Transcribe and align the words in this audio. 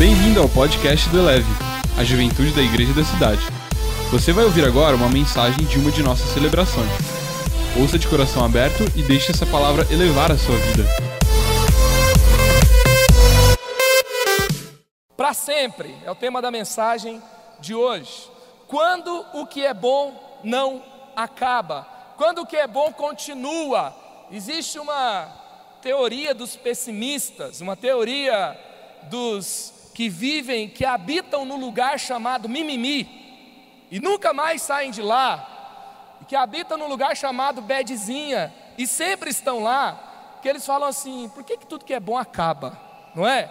Bem-vindo 0.00 0.40
ao 0.40 0.48
podcast 0.48 1.10
do 1.10 1.18
Eleve, 1.18 1.52
a 1.98 2.02
juventude 2.02 2.54
da 2.54 2.62
igreja 2.62 2.94
da 2.94 3.04
cidade. 3.04 3.42
Você 4.10 4.32
vai 4.32 4.46
ouvir 4.46 4.64
agora 4.64 4.96
uma 4.96 5.10
mensagem 5.10 5.62
de 5.66 5.78
uma 5.78 5.90
de 5.90 6.02
nossas 6.02 6.30
celebrações. 6.30 6.88
Ouça 7.78 7.98
de 7.98 8.08
coração 8.08 8.42
aberto 8.42 8.82
e 8.96 9.02
deixe 9.02 9.30
essa 9.30 9.44
palavra 9.44 9.86
elevar 9.92 10.32
a 10.32 10.38
sua 10.38 10.56
vida. 10.56 10.84
Para 15.14 15.34
sempre 15.34 15.94
é 16.02 16.10
o 16.10 16.14
tema 16.14 16.40
da 16.40 16.50
mensagem 16.50 17.20
de 17.60 17.74
hoje. 17.74 18.30
Quando 18.68 19.26
o 19.34 19.46
que 19.46 19.66
é 19.66 19.74
bom 19.74 20.40
não 20.42 20.82
acaba, 21.14 21.86
quando 22.16 22.40
o 22.40 22.46
que 22.46 22.56
é 22.56 22.66
bom 22.66 22.90
continua. 22.90 23.94
Existe 24.32 24.78
uma 24.78 25.28
teoria 25.82 26.34
dos 26.34 26.56
pessimistas, 26.56 27.60
uma 27.60 27.76
teoria 27.76 28.58
dos 29.10 29.74
que 30.00 30.08
vivem, 30.08 30.66
que 30.66 30.82
habitam 30.82 31.44
no 31.44 31.58
lugar 31.58 32.00
chamado 32.00 32.48
mimimi 32.48 33.86
e 33.90 34.00
nunca 34.00 34.32
mais 34.32 34.62
saem 34.62 34.90
de 34.90 35.02
lá, 35.02 36.16
que 36.26 36.34
habitam 36.34 36.78
no 36.78 36.88
lugar 36.88 37.14
chamado 37.14 37.60
bedezinha 37.60 38.50
e 38.78 38.86
sempre 38.86 39.28
estão 39.28 39.62
lá, 39.62 40.38
que 40.40 40.48
eles 40.48 40.64
falam 40.64 40.88
assim: 40.88 41.28
por 41.34 41.44
que, 41.44 41.58
que 41.58 41.66
tudo 41.66 41.84
que 41.84 41.92
é 41.92 42.00
bom 42.00 42.16
acaba? 42.16 42.80
Não 43.14 43.28
é? 43.28 43.50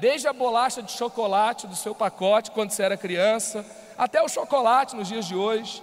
Desde 0.00 0.26
a 0.26 0.32
bolacha 0.32 0.82
de 0.82 0.90
chocolate 0.92 1.66
do 1.66 1.76
seu 1.76 1.94
pacote 1.94 2.52
quando 2.52 2.70
você 2.70 2.84
era 2.84 2.96
criança, 2.96 3.62
até 3.98 4.22
o 4.22 4.30
chocolate 4.30 4.96
nos 4.96 5.08
dias 5.08 5.26
de 5.26 5.36
hoje, 5.36 5.82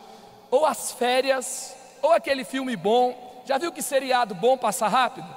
ou 0.49 0.65
as 0.65 0.91
férias, 0.91 1.75
ou 2.01 2.13
aquele 2.13 2.43
filme 2.43 2.75
bom. 2.75 3.43
Já 3.45 3.59
viu 3.59 3.71
que 3.71 3.83
seriado 3.83 4.33
bom 4.33 4.57
passa 4.57 4.87
rápido? 4.87 5.27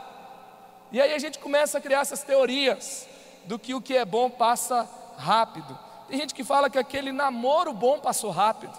E 0.91 0.98
aí 0.98 1.12
a 1.12 1.18
gente 1.18 1.38
começa 1.38 1.77
a 1.77 1.80
criar 1.82 2.00
essas 2.00 2.22
teorias 2.22 3.11
do 3.46 3.59
que 3.59 3.74
o 3.74 3.80
que 3.80 3.96
é 3.96 4.05
bom 4.05 4.30
passa 4.30 4.88
rápido. 5.16 5.78
Tem 6.09 6.19
gente 6.19 6.34
que 6.34 6.45
fala 6.45 6.69
que 6.69 6.78
aquele 6.78 7.12
namoro 7.12 7.72
bom 7.72 7.98
passou 7.98 8.30
rápido. 8.30 8.75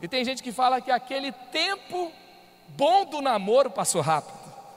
E 0.00 0.08
tem 0.08 0.24
gente 0.24 0.42
que 0.42 0.52
fala 0.52 0.80
que 0.80 0.90
aquele 0.90 1.32
tempo 1.32 2.12
bom 2.68 3.04
do 3.04 3.22
namoro 3.22 3.70
passou 3.70 4.00
rápido. 4.00 4.36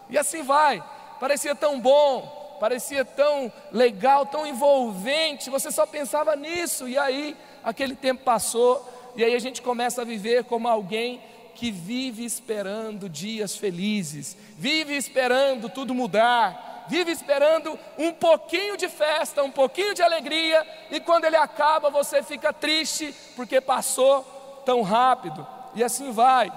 E 0.10 0.18
assim 0.18 0.44
vai. 0.44 0.84
Parecia 1.20 1.54
tão 1.54 1.80
bom, 1.80 2.58
parecia 2.60 3.04
tão 3.04 3.52
legal, 3.72 4.26
tão 4.26 4.46
envolvente. 4.46 5.50
Você 5.50 5.72
só 5.72 5.86
pensava 5.86 6.36
nisso. 6.36 6.88
E 6.88 6.98
aí 6.98 7.36
aquele 7.64 7.96
tempo 7.96 8.24
passou. 8.24 8.88
E 9.16 9.24
aí 9.24 9.36
a 9.36 9.40
gente 9.40 9.62
começa 9.62 10.02
a 10.02 10.06
viver 10.06 10.46
como 10.46 10.68
alguém 10.68 11.22
que 11.60 11.72
vive 11.72 12.24
esperando 12.24 13.10
dias 13.10 13.58
felizes, 13.58 14.38
vive 14.58 14.96
esperando 14.96 15.68
tudo 15.68 15.94
mudar, 15.94 16.69
vive 16.90 17.12
esperando 17.12 17.78
um 17.98 18.12
pouquinho 18.12 18.76
de 18.76 18.90
festa, 18.90 19.44
um 19.44 19.52
pouquinho 19.52 19.94
de 19.94 20.02
alegria, 20.02 20.68
e 20.90 21.00
quando 21.00 21.26
ele 21.26 21.38
acaba 21.38 21.92
você 21.92 22.24
fica 22.24 22.52
triste 22.52 23.16
porque 23.36 23.62
passou 23.62 24.24
tão 24.66 24.82
rápido, 24.82 25.48
e 25.76 25.84
assim 25.84 26.12
vai. 26.12 26.52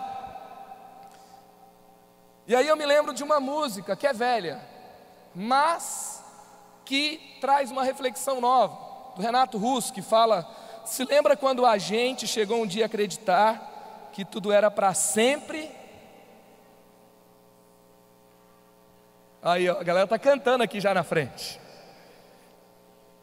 E 2.46 2.56
aí 2.56 2.66
eu 2.66 2.76
me 2.76 2.86
lembro 2.86 3.12
de 3.12 3.22
uma 3.22 3.38
música 3.38 3.94
que 3.94 4.06
é 4.06 4.12
velha, 4.12 4.60
mas 5.34 6.24
que 6.84 7.36
traz 7.40 7.70
uma 7.70 7.84
reflexão 7.84 8.40
nova, 8.40 9.14
do 9.14 9.22
Renato 9.22 9.58
Russo, 9.58 9.92
que 9.92 10.02
fala: 10.02 10.48
se 10.84 11.04
lembra 11.04 11.36
quando 11.36 11.66
a 11.66 11.76
gente 11.76 12.26
chegou 12.26 12.62
um 12.62 12.66
dia 12.66 12.84
a 12.84 12.86
acreditar 12.86 14.08
que 14.12 14.24
tudo 14.24 14.50
era 14.50 14.70
para 14.70 14.94
sempre. 14.94 15.70
Aí, 19.42 19.68
ó, 19.68 19.80
a 19.80 19.82
galera 19.82 20.04
está 20.04 20.18
cantando 20.18 20.62
aqui 20.62 20.80
já 20.80 20.94
na 20.94 21.02
frente. 21.02 21.60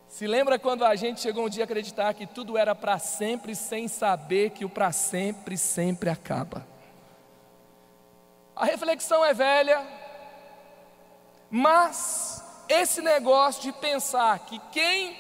Se 0.09 0.27
lembra 0.27 0.59
quando 0.59 0.83
a 0.83 0.93
gente 0.95 1.21
chegou 1.21 1.45
um 1.45 1.49
dia 1.49 1.63
a 1.63 1.65
acreditar 1.65 2.13
que 2.13 2.27
tudo 2.27 2.57
era 2.57 2.75
para 2.75 2.99
sempre, 2.99 3.55
sem 3.55 3.87
saber 3.87 4.49
que 4.49 4.65
o 4.65 4.69
para 4.69 4.91
sempre 4.91 5.57
sempre 5.57 6.09
acaba? 6.09 6.67
A 8.53 8.65
reflexão 8.65 9.23
é 9.23 9.33
velha, 9.33 9.81
mas 11.49 12.43
esse 12.67 13.01
negócio 13.01 13.61
de 13.61 13.71
pensar 13.71 14.39
que 14.39 14.59
quem 14.73 15.15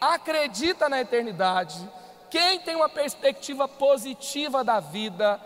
acredita 0.00 0.88
na 0.88 0.98
eternidade, 0.98 1.78
quem 2.30 2.58
tem 2.60 2.74
uma 2.74 2.88
perspectiva 2.88 3.68
positiva 3.68 4.64
da 4.64 4.80
vida, 4.80 5.38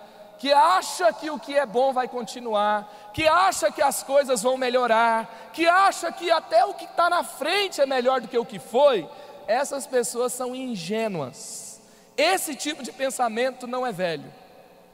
que 0.43 0.53
acha 0.53 1.13
que 1.13 1.31
o 1.31 1.39
que 1.39 1.57
é 1.57 1.65
bom 1.65 1.93
vai 1.93 2.09
continuar, 2.09 3.13
que 3.15 3.29
acha 3.29 3.71
que 3.71 3.81
as 3.81 4.03
coisas 4.03 4.43
vão 4.43 4.57
melhorar, 4.57 5.51
que 5.53 5.69
acha 5.69 6.11
que 6.11 6.33
até 6.33 6.65
o 6.65 6.75
que 6.75 6.85
está 6.85 7.09
na 7.09 7.23
frente 7.23 7.81
é 7.81 7.87
melhor 7.87 8.21
do 8.21 8.27
que 8.27 8.37
o 8.37 8.45
que 8.45 8.59
foi, 8.59 9.09
essas 9.47 9.87
pessoas 9.87 10.33
são 10.33 10.53
ingênuas. 10.53 11.81
Esse 12.17 12.57
tipo 12.57 12.83
de 12.83 12.91
pensamento 12.91 13.69
não 13.69 13.87
é 13.87 13.93
velho, 13.93 14.35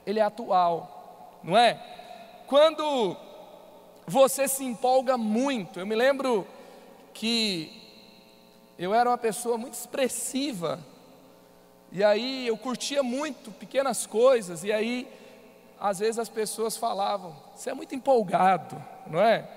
ele 0.07 0.21
é 0.21 0.23
atual, 0.23 1.41
não 1.43 1.57
é? 1.57 1.83
Quando 2.47 3.17
você 4.07 4.47
se 4.47 4.63
empolga 4.63 5.17
muito, 5.17 5.81
eu 5.81 5.87
me 5.87 5.95
lembro 5.95 6.47
que 7.15 7.73
eu 8.79 8.93
era 8.93 9.09
uma 9.09 9.17
pessoa 9.17 9.57
muito 9.57 9.73
expressiva 9.73 10.79
e 11.91 12.05
aí 12.05 12.47
eu 12.47 12.59
curtia 12.59 13.03
muito 13.03 13.51
pequenas 13.51 14.05
coisas, 14.05 14.63
e 14.63 14.71
aí 14.71 15.09
às 15.81 15.99
vezes 15.99 16.19
as 16.19 16.28
pessoas 16.28 16.77
falavam: 16.77 17.34
"Você 17.55 17.71
é 17.71 17.75
muito 17.75 17.94
empolgado, 17.94 18.83
não 19.06 19.21
é? 19.21 19.49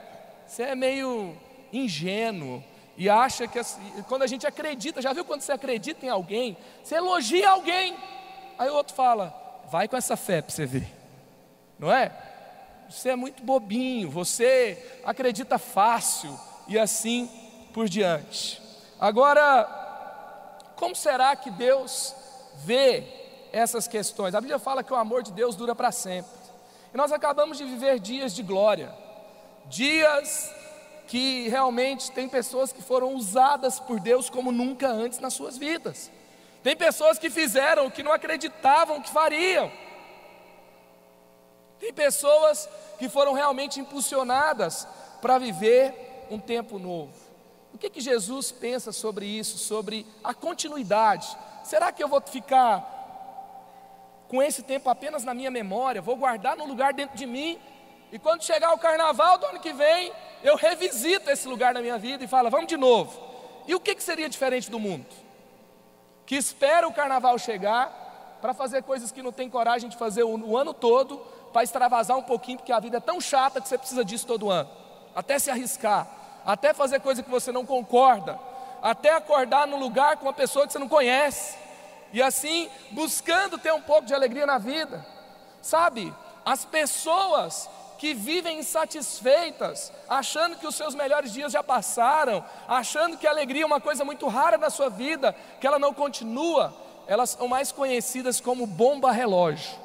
Você 0.46 0.64
é 0.64 0.76
meio 0.76 1.36
ingênuo 1.72 2.64
e 2.98 3.10
acha 3.10 3.48
que 3.48 3.60
quando 4.08 4.24
a 4.24 4.28
gente 4.28 4.46
acredita, 4.46 5.02
já 5.02 5.14
viu 5.14 5.24
quando 5.24 5.42
você 5.42 5.52
acredita 5.52 6.06
em 6.06 6.10
alguém, 6.10 6.58
você 6.84 6.96
elogia 6.96 7.50
alguém, 7.50 7.98
aí 8.58 8.70
o 8.70 8.76
outro 8.76 8.94
fala: 8.94 9.34
"Vai 9.70 9.88
com 9.88 9.98
essa 9.98 10.18
fé 10.18 10.42
para 10.42 10.54
você 10.54 10.66
ver". 10.66 10.88
Não 11.80 11.92
é? 11.92 12.12
Você 12.90 13.10
é 13.10 13.16
muito 13.16 13.42
bobinho, 13.42 14.10
você 14.10 15.00
acredita 15.06 15.58
fácil 15.58 16.38
e 16.68 16.78
assim 16.78 17.30
por 17.74 17.88
diante. 17.88 18.62
Agora, 19.00 19.64
como 20.76 20.96
será 20.96 21.36
que 21.36 21.50
Deus 21.50 22.14
vê 22.58 23.21
essas 23.52 23.88
questões? 23.88 24.36
A 24.36 24.42
Bíblia 24.42 24.60
fala 24.60 24.84
que 24.84 24.94
o 24.94 24.96
amor 24.96 25.24
de 25.24 25.32
Deus 25.32 25.56
dura 25.56 25.76
para 25.76 25.92
sempre. 25.92 26.32
E 26.94 26.98
nós 26.98 27.12
acabamos 27.12 27.58
de 27.58 27.64
viver 27.64 28.00
dias 28.00 28.34
de 28.34 28.44
glória, 28.44 28.94
dias 29.68 30.54
que 31.08 31.50
realmente 31.50 32.12
tem 32.12 32.30
pessoas 32.30 32.72
que 32.72 32.82
foram 32.82 33.14
usadas 33.16 33.80
por 33.80 34.00
Deus 34.00 34.30
como 34.30 34.52
nunca 34.52 34.88
antes 34.88 35.20
nas 35.20 35.34
suas 35.34 35.58
vidas. 35.58 36.12
Tem 36.64 36.76
pessoas 36.76 37.18
que 37.18 37.30
fizeram 37.30 37.88
o 37.88 37.92
que 37.92 38.04
não 38.04 38.12
acreditavam 38.12 39.02
que 39.02 39.10
fariam. 39.10 39.72
Tem 41.80 41.92
pessoas 41.92 42.70
que 43.00 43.10
foram 43.10 43.34
realmente 43.34 43.80
impulsionadas 43.80 44.88
para 45.22 45.38
viver 45.38 46.28
um 46.30 46.40
tempo 46.40 46.78
novo. 46.78 47.14
O 47.74 47.78
que, 47.78 47.90
que 47.90 48.00
Jesus 48.00 48.52
pensa 48.52 48.92
sobre 48.92 49.26
isso, 49.26 49.58
sobre 49.58 50.06
a 50.24 50.34
continuidade? 50.34 51.28
Será 51.64 51.92
que 51.92 52.04
eu 52.04 52.08
vou 52.08 52.22
ficar 52.22 53.01
com 54.32 54.42
esse 54.42 54.64
tempo 54.64 54.90
apenas 54.90 55.26
na 55.26 55.34
minha 55.34 55.52
memória? 55.52 56.02
Vou 56.02 56.16
guardar 56.16 56.56
no 56.56 56.66
lugar 56.66 56.94
dentro 56.94 57.18
de 57.18 57.26
mim? 57.26 57.60
E 58.14 58.18
quando 58.18 58.44
chegar 58.44 58.72
o 58.74 58.78
carnaval 58.78 59.38
do 59.38 59.46
ano 59.46 59.60
que 59.60 59.74
vem, 59.74 60.12
eu 60.42 60.56
revisito 60.56 61.30
esse 61.30 61.48
lugar 61.48 61.74
na 61.74 61.82
minha 61.82 61.98
vida 61.98 62.24
e 62.24 62.28
falo, 62.28 62.50
vamos 62.50 62.68
de 62.68 62.78
novo. 62.78 63.12
E 63.68 63.76
o 63.76 63.80
que, 63.80 63.94
que 63.94 64.02
seria 64.02 64.30
diferente 64.30 64.72
do 64.72 64.80
mundo? 64.80 65.06
Que 66.26 66.36
espera 66.36 66.88
o 66.88 66.94
carnaval 66.94 67.38
chegar 67.38 68.40
para 68.42 68.54
fazer 68.54 68.84
coisas 68.84 69.12
que 69.12 69.22
não 69.22 69.34
tem 69.34 69.50
coragem 69.50 69.90
de 69.90 69.98
fazer 69.98 70.24
o, 70.24 70.38
o 70.48 70.58
ano 70.58 70.74
todo, 70.74 71.18
para 71.52 71.64
extravasar 71.64 72.18
um 72.18 72.24
pouquinho, 72.24 72.58
porque 72.58 72.72
a 72.72 72.80
vida 72.80 72.98
é 72.98 73.02
tão 73.02 73.20
chata 73.20 73.60
que 73.60 73.68
você 73.68 73.78
precisa 73.78 74.06
disso 74.06 74.26
todo 74.26 74.50
ano. 74.50 74.70
Até 75.14 75.38
se 75.38 75.52
arriscar 75.52 76.22
até 76.46 76.74
fazer 76.74 77.00
coisa 77.00 77.22
que 77.22 77.30
você 77.30 77.52
não 77.52 77.66
concorda, 77.66 78.40
até 78.82 79.14
acordar 79.14 79.68
no 79.68 79.78
lugar 79.78 80.18
com 80.18 80.26
uma 80.26 80.34
pessoa 80.34 80.66
que 80.66 80.74
você 80.74 80.80
não 80.80 80.90
conhece, 80.90 81.58
e 82.14 82.22
assim 82.22 82.70
buscando 82.92 83.58
ter 83.58 83.74
um 83.74 83.82
pouco 83.82 84.06
de 84.06 84.14
alegria 84.14 84.46
na 84.46 84.58
vida. 84.58 85.06
Sabe, 85.62 86.14
as 86.46 86.66
pessoas 86.66 87.70
que 87.98 88.16
vivem 88.16 88.58
insatisfeitas, 88.58 89.94
achando 90.10 90.58
que 90.58 90.66
os 90.66 90.74
seus 90.74 90.96
melhores 90.96 91.32
dias 91.32 91.52
já 91.52 91.62
passaram, 91.62 92.44
achando 92.68 93.16
que 93.16 93.28
a 93.28 93.30
alegria 93.30 93.62
é 93.62 93.66
uma 93.66 93.80
coisa 93.80 94.04
muito 94.04 94.28
rara 94.28 94.58
na 94.58 94.72
sua 94.72 94.90
vida, 94.90 95.36
que 95.60 95.68
ela 95.68 95.78
não 95.78 95.94
continua, 95.94 96.74
elas 97.06 97.32
são 97.32 97.48
mais 97.48 97.72
conhecidas 97.72 98.42
como 98.42 98.66
bomba 98.66 99.12
relógio. 99.12 99.80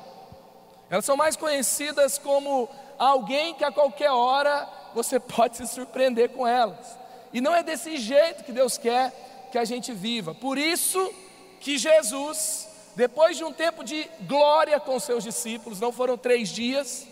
Elas 0.89 1.05
são 1.05 1.15
mais 1.15 1.37
conhecidas 1.37 2.17
como 2.17 2.71
alguém 2.99 3.53
que 3.53 3.65
a 3.65 3.71
qualquer 3.71 4.11
hora 4.11 4.67
você 4.95 5.21
pode 5.21 5.59
se 5.59 5.67
surpreender 5.67 6.31
com 6.31 6.47
elas. 6.47 6.99
E 7.35 7.41
não 7.41 7.55
é 7.55 7.63
desse 7.63 7.99
jeito 7.99 8.45
que 8.45 8.53
Deus 8.53 8.79
quer 8.79 9.13
que 9.53 9.59
a 9.59 9.65
gente 9.65 9.93
viva. 9.93 10.35
Por 10.35 10.57
isso 10.57 11.13
que 11.61 11.79
Jesus, 11.79 12.69
depois 12.95 13.37
de 13.37 13.45
um 13.45 13.53
tempo 13.53 13.85
de 13.85 14.09
glória 14.23 14.79
com 14.81 14.99
seus 14.99 15.25
discípulos, 15.25 15.81
não 15.81 15.93
foram 15.93 16.17
três 16.17 16.49
dias, 16.49 17.07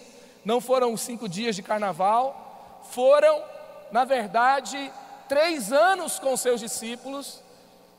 não 0.44 0.60
foram 0.60 0.96
cinco 0.96 1.28
dias 1.28 1.56
de 1.56 1.62
carnaval, 1.62 2.82
foram, 2.90 3.42
na 3.90 4.04
verdade, 4.04 4.92
três 5.28 5.72
anos 5.72 6.18
com 6.18 6.36
seus 6.36 6.60
discípulos. 6.60 7.42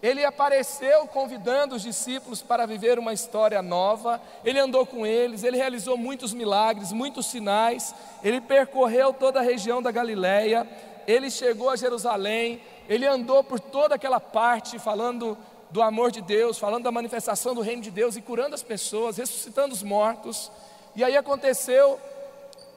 Ele 0.02 0.24
apareceu 0.24 1.08
convidando 1.08 1.76
os 1.76 1.82
discípulos 1.82 2.42
para 2.42 2.66
viver 2.66 3.00
uma 3.00 3.14
história 3.14 3.62
nova. 3.62 4.22
Ele 4.44 4.60
andou 4.60 4.86
com 4.86 5.06
eles, 5.06 5.44
ele 5.44 5.58
realizou 5.58 5.98
muitos 5.98 6.34
milagres, 6.34 6.92
muitos 6.92 7.26
sinais. 7.26 7.96
Ele 8.24 8.40
percorreu 8.40 9.14
toda 9.14 9.40
a 9.40 9.44
região 9.44 9.82
da 9.82 9.92
Galileia. 9.92 10.68
Ele 11.08 11.32
chegou 11.32 11.70
a 11.70 11.76
Jerusalém. 11.76 12.62
Ele 12.88 13.08
andou 13.08 13.44
por 13.44 13.60
toda 13.60 13.96
aquela 13.96 14.20
parte 14.20 14.78
falando 14.78 15.38
do 15.76 15.82
amor 15.82 16.10
de 16.10 16.22
Deus, 16.22 16.58
falando 16.58 16.86
da 16.86 16.92
manifestação 16.92 17.54
do 17.54 17.60
reino 17.60 17.82
de 17.82 17.92
Deus 17.92 18.16
e 18.16 18.22
curando 18.22 18.56
as 18.56 18.64
pessoas, 18.64 19.18
ressuscitando 19.18 19.74
os 19.74 19.84
mortos. 19.84 20.50
E 20.96 21.04
aí 21.04 21.18
aconteceu 21.18 22.00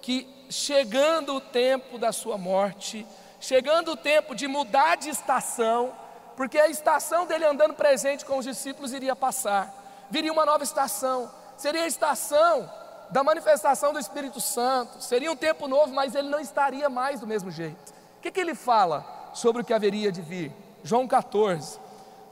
que 0.03 0.29
chegando 0.51 1.37
o 1.37 1.41
tempo 1.41 1.97
da 1.97 2.11
sua 2.11 2.37
morte, 2.37 3.07
chegando 3.39 3.93
o 3.93 3.97
tempo 3.97 4.35
de 4.35 4.49
mudar 4.49 4.97
de 4.97 5.11
estação, 5.11 5.93
porque 6.37 6.59
a 6.59 6.67
estação 6.67 7.25
dele 7.25 7.45
andando 7.45 7.73
presente 7.73 8.25
com 8.25 8.37
os 8.37 8.45
discípulos 8.45 8.93
iria 8.93 9.15
passar, 9.15 9.73
viria 10.11 10.33
uma 10.33 10.45
nova 10.45 10.65
estação, 10.65 11.31
seria 11.57 11.85
a 11.85 11.87
estação 11.87 12.69
da 13.11 13.23
manifestação 13.23 13.93
do 13.93 14.01
Espírito 14.01 14.41
Santo, 14.41 15.01
seria 15.01 15.31
um 15.31 15.37
tempo 15.37 15.69
novo, 15.69 15.95
mas 15.95 16.17
ele 16.17 16.29
não 16.29 16.41
estaria 16.41 16.89
mais 16.89 17.21
do 17.21 17.29
mesmo 17.29 17.49
jeito. 17.49 17.95
O 18.17 18.21
que, 18.23 18.33
que 18.33 18.41
ele 18.41 18.57
fala 18.57 19.31
sobre 19.35 19.63
o 19.63 19.65
que 19.65 19.73
haveria 19.73 20.11
de 20.11 20.21
vir? 20.21 20.53
João 20.83 21.07
14: 21.07 21.87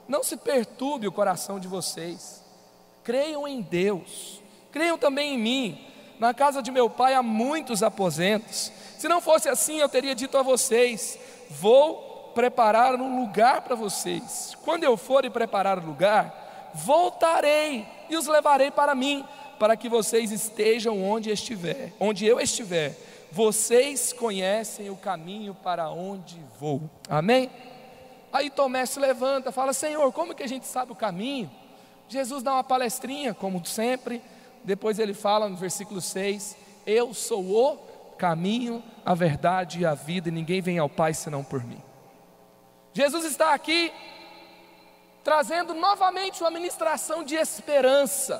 Não 0.07 0.23
se 0.23 0.37
perturbe 0.37 1.07
o 1.07 1.11
coração 1.11 1.59
de 1.59 1.67
vocês, 1.67 2.43
creiam 3.03 3.47
em 3.47 3.61
Deus, 3.61 4.41
creiam 4.71 4.97
também 4.97 5.35
em 5.35 5.37
mim. 5.37 5.87
Na 6.19 6.33
casa 6.33 6.61
de 6.61 6.71
meu 6.71 6.89
pai 6.89 7.13
há 7.13 7.21
muitos 7.21 7.83
aposentos. 7.83 8.71
Se 8.97 9.07
não 9.07 9.21
fosse 9.21 9.47
assim, 9.47 9.79
eu 9.79 9.89
teria 9.89 10.15
dito 10.15 10.37
a 10.37 10.41
vocês: 10.41 11.19
Vou 11.49 12.31
preparar 12.33 12.95
um 12.95 13.21
lugar 13.21 13.61
para 13.61 13.75
vocês. 13.75 14.55
Quando 14.63 14.83
eu 14.83 14.95
for 14.97 15.25
e 15.25 15.29
preparar 15.29 15.79
o 15.79 15.85
lugar, 15.85 16.71
voltarei 16.73 17.85
e 18.09 18.15
os 18.15 18.27
levarei 18.27 18.71
para 18.71 18.93
mim, 18.95 19.25
para 19.59 19.75
que 19.75 19.89
vocês 19.89 20.31
estejam 20.31 21.03
onde 21.03 21.29
estiver, 21.31 21.93
onde 21.99 22.25
eu 22.25 22.39
estiver. 22.39 22.95
Vocês 23.31 24.13
conhecem 24.13 24.89
o 24.89 24.95
caminho 24.95 25.53
para 25.53 25.89
onde 25.89 26.39
vou. 26.59 26.81
Amém? 27.09 27.49
Aí 28.37 28.51
Tomé 28.51 28.85
se 28.85 28.99
levanta, 28.99 29.51
fala: 29.51 29.73
Senhor, 29.73 30.13
como 30.13 30.35
que 30.35 30.43
a 30.43 30.47
gente 30.47 30.67
sabe 30.67 30.91
o 30.91 30.95
caminho? 30.95 31.49
Jesus 32.07 32.43
dá 32.43 32.53
uma 32.53 32.63
palestrinha, 32.63 33.33
como 33.33 33.65
sempre. 33.65 34.21
Depois 34.63 34.99
ele 34.99 35.15
fala 35.15 35.49
no 35.49 35.57
versículo 35.57 35.99
6: 35.99 36.55
Eu 36.85 37.15
sou 37.15 37.43
o 37.43 37.77
caminho, 38.15 38.83
a 39.03 39.15
verdade 39.15 39.79
e 39.79 39.85
a 39.87 39.95
vida, 39.95 40.29
e 40.29 40.31
ninguém 40.31 40.61
vem 40.61 40.77
ao 40.77 40.87
Pai 40.87 41.15
senão 41.15 41.43
por 41.43 41.63
mim. 41.63 41.81
Jesus 42.93 43.25
está 43.25 43.55
aqui 43.55 43.91
trazendo 45.23 45.73
novamente 45.73 46.41
uma 46.41 46.51
ministração 46.51 47.23
de 47.23 47.33
esperança. 47.33 48.39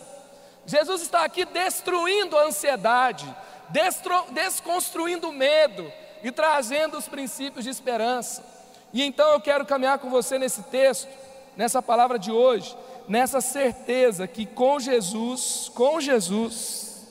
Jesus 0.63 1.01
está 1.01 1.23
aqui 1.23 1.43
destruindo 1.43 2.37
a 2.37 2.43
ansiedade, 2.43 3.25
desconstruindo 4.31 5.29
o 5.29 5.33
medo 5.33 5.91
e 6.21 6.31
trazendo 6.31 6.99
os 6.99 7.07
princípios 7.07 7.63
de 7.63 7.71
esperança. 7.71 8.56
E 8.93 9.03
então 9.03 9.31
eu 9.31 9.39
quero 9.39 9.65
caminhar 9.65 9.99
com 9.99 10.09
você 10.09 10.39
nesse 10.39 10.63
texto, 10.63 11.07
nessa 11.55 11.81
palavra 11.81 12.17
de 12.17 12.31
hoje, 12.31 12.75
nessa 13.07 13.41
certeza 13.41 14.27
que 14.27 14.45
com 14.45 14.79
Jesus, 14.79 15.71
com 15.73 15.99
Jesus, 15.99 17.07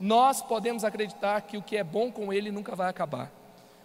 nós 0.00 0.40
podemos 0.40 0.84
acreditar 0.84 1.40
que 1.42 1.56
o 1.56 1.62
que 1.62 1.76
é 1.76 1.84
bom 1.84 2.10
com 2.10 2.32
Ele 2.32 2.50
nunca 2.50 2.74
vai 2.74 2.88
acabar. 2.88 3.30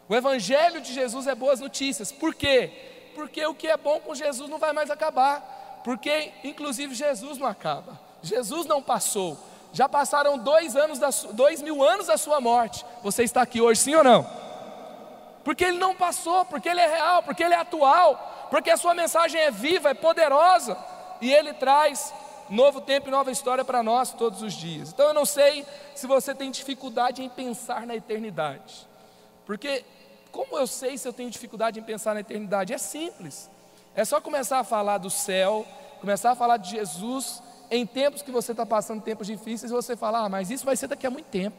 O 0.07 0.16
Evangelho 0.16 0.81
de 0.81 0.94
Jesus 0.94 1.28
é 1.28 1.36
boas 1.36 1.60
notícias, 1.60 2.12
por 2.12 2.36
quê? 2.36 2.72
porque 3.13 3.46
o 3.46 3.54
que 3.54 3.68
é 3.68 3.78
bom 3.78 4.00
com 4.00 4.13
Jesus 4.13 4.50
não 4.50 4.57
vai 4.57 4.74
mais 4.74 4.89
acabar, 4.89 5.81
porque 5.84 6.31
inclusive 6.44 6.94
Jesus 6.94 7.38
não 7.38 7.48
acaba, 7.48 8.00
Jesus 8.22 8.66
não 8.66 8.81
passou, 8.81 9.38
já 9.72 9.88
passaram 9.88 10.38
dois, 10.38 10.75
anos 10.75 11.00
da, 11.00 11.10
dois 11.31 11.62
mil 11.62 11.84
anos 11.84 12.07
da 12.07 12.18
sua 12.18 12.42
morte, 12.42 12.86
você 13.01 13.24
está 13.24 13.42
aqui 13.42 13.62
hoje, 13.62 13.81
sim 13.81 13.96
ou 13.96 14.04
não? 14.04 14.43
Porque 15.44 15.63
ele 15.66 15.78
não 15.78 15.95
passou, 15.95 16.45
porque 16.45 16.69
ele 16.69 16.80
é 16.80 16.88
real, 16.88 17.24
porque 17.24 17.44
ele 17.44 17.54
é 17.54 17.57
atual, 17.57 18.48
porque 18.50 18.69
a 18.69 18.78
sua 18.78 18.94
mensagem 18.94 19.40
é 19.42 19.51
viva, 19.51 19.90
é 19.90 19.94
poderosa, 19.94 20.78
e 21.19 21.31
ele 21.31 21.54
traz 21.54 22.13
novo 22.50 22.80
tempo 22.81 23.07
e 23.07 23.12
nova 23.12 23.31
história 23.31 23.66
para 23.66 23.84
nós 23.84 24.12
todos 24.12 24.42
os 24.42 24.54
dias. 24.54 24.92
Então 24.92 25.07
eu 25.07 25.13
não 25.13 25.25
sei 25.25 25.66
se 25.95 26.07
você 26.07 26.34
tem 26.34 26.51
dificuldade 26.51 27.24
em 27.24 27.30
pensar 27.30 27.86
na 27.86 27.95
eternidade, 27.95 28.88
porque 29.45 29.84
como 30.31 30.57
eu 30.57 30.66
sei 30.66 30.98
se 30.98 31.07
eu 31.07 31.13
tenho 31.13 31.30
dificuldade 31.30 31.80
em 31.80 31.84
pensar 31.84 32.16
na 32.16 32.22
eternidade? 32.22 32.74
É 32.74 32.78
simples. 32.78 33.50
É 33.96 34.04
só 34.04 34.19
começar 34.19 34.60
a 34.60 34.63
falar 34.63 34.98
do 34.98 35.10
céu, 35.10 35.66
começar 36.01 36.31
a 36.31 36.36
falar 36.36 36.57
de 36.57 36.72
Jesus 36.72 37.44
em 37.69 37.86
tempos 37.86 38.22
que 38.22 38.31
você 38.31 38.51
está 38.51 38.66
passando 38.66 39.01
tempos 39.01 39.28
difíceis 39.28 39.72
e 39.72 39.75
você 39.75 39.96
falar, 39.96 40.25
ah, 40.25 40.30
mas 40.30 40.50
isso 40.50 40.66
vai 40.66 40.75
ser 40.75 40.88
daqui 40.88 41.06
a 41.06 41.12
muito 41.12 41.28
tempo. 41.28 41.57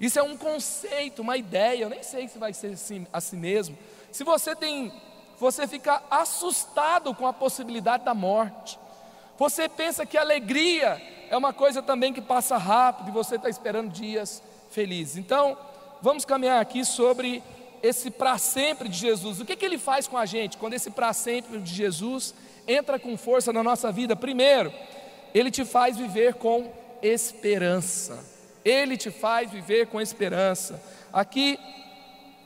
Isso 0.00 0.18
é 0.18 0.22
um 0.22 0.36
conceito, 0.36 1.22
uma 1.22 1.36
ideia, 1.36 1.82
eu 1.82 1.88
nem 1.88 2.02
sei 2.02 2.28
se 2.28 2.38
vai 2.38 2.52
ser 2.52 2.74
assim, 2.74 3.06
assim 3.12 3.36
mesmo. 3.36 3.76
Se 4.12 4.24
você 4.24 4.54
tem, 4.54 4.92
você 5.38 5.66
fica 5.66 6.02
assustado 6.10 7.14
com 7.14 7.26
a 7.26 7.32
possibilidade 7.32 8.04
da 8.04 8.14
morte. 8.14 8.78
Você 9.38 9.68
pensa 9.68 10.06
que 10.06 10.16
alegria 10.16 11.00
é 11.30 11.36
uma 11.36 11.52
coisa 11.52 11.82
também 11.82 12.12
que 12.12 12.20
passa 12.20 12.56
rápido 12.56 13.08
e 13.08 13.12
você 13.12 13.36
está 13.36 13.48
esperando 13.48 13.90
dias 13.90 14.42
felizes. 14.70 15.16
Então, 15.16 15.56
vamos 16.02 16.24
caminhar 16.24 16.60
aqui 16.60 16.84
sobre 16.84 17.42
esse 17.82 18.10
para 18.10 18.36
sempre 18.38 18.88
de 18.88 18.96
Jesus. 18.96 19.40
O 19.40 19.44
que, 19.44 19.56
que 19.56 19.64
ele 19.64 19.78
faz 19.78 20.06
com 20.06 20.16
a 20.16 20.26
gente 20.26 20.56
quando 20.56 20.74
esse 20.74 20.90
para 20.90 21.12
sempre 21.12 21.58
de 21.58 21.74
Jesus 21.74 22.34
entra 22.66 22.98
com 22.98 23.16
força 23.16 23.52
na 23.52 23.62
nossa 23.62 23.92
vida? 23.92 24.16
Primeiro, 24.16 24.72
ele 25.34 25.50
te 25.50 25.64
faz 25.64 25.96
viver 25.96 26.34
com 26.34 26.70
esperança. 27.02 28.35
Ele 28.66 28.96
te 28.96 29.12
faz 29.12 29.48
viver 29.48 29.86
com 29.86 30.00
esperança. 30.00 30.82
Aqui 31.12 31.56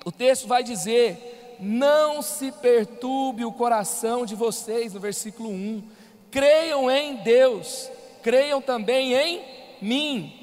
o 0.05 0.13
texto 0.13 0.47
vai 0.47 0.63
dizer: 0.63 1.57
Não 1.59 2.21
se 2.21 2.53
perturbe 2.53 3.43
o 3.43 3.53
coração 3.53 4.27
de 4.27 4.35
vocês, 4.35 4.93
no 4.93 5.01
versículo 5.01 5.49
1. 5.49 5.83
Creiam 6.31 6.91
em 6.91 7.17
Deus, 7.17 7.91
creiam 8.23 8.61
também 8.61 9.15
em 9.15 9.43
mim. 9.81 10.37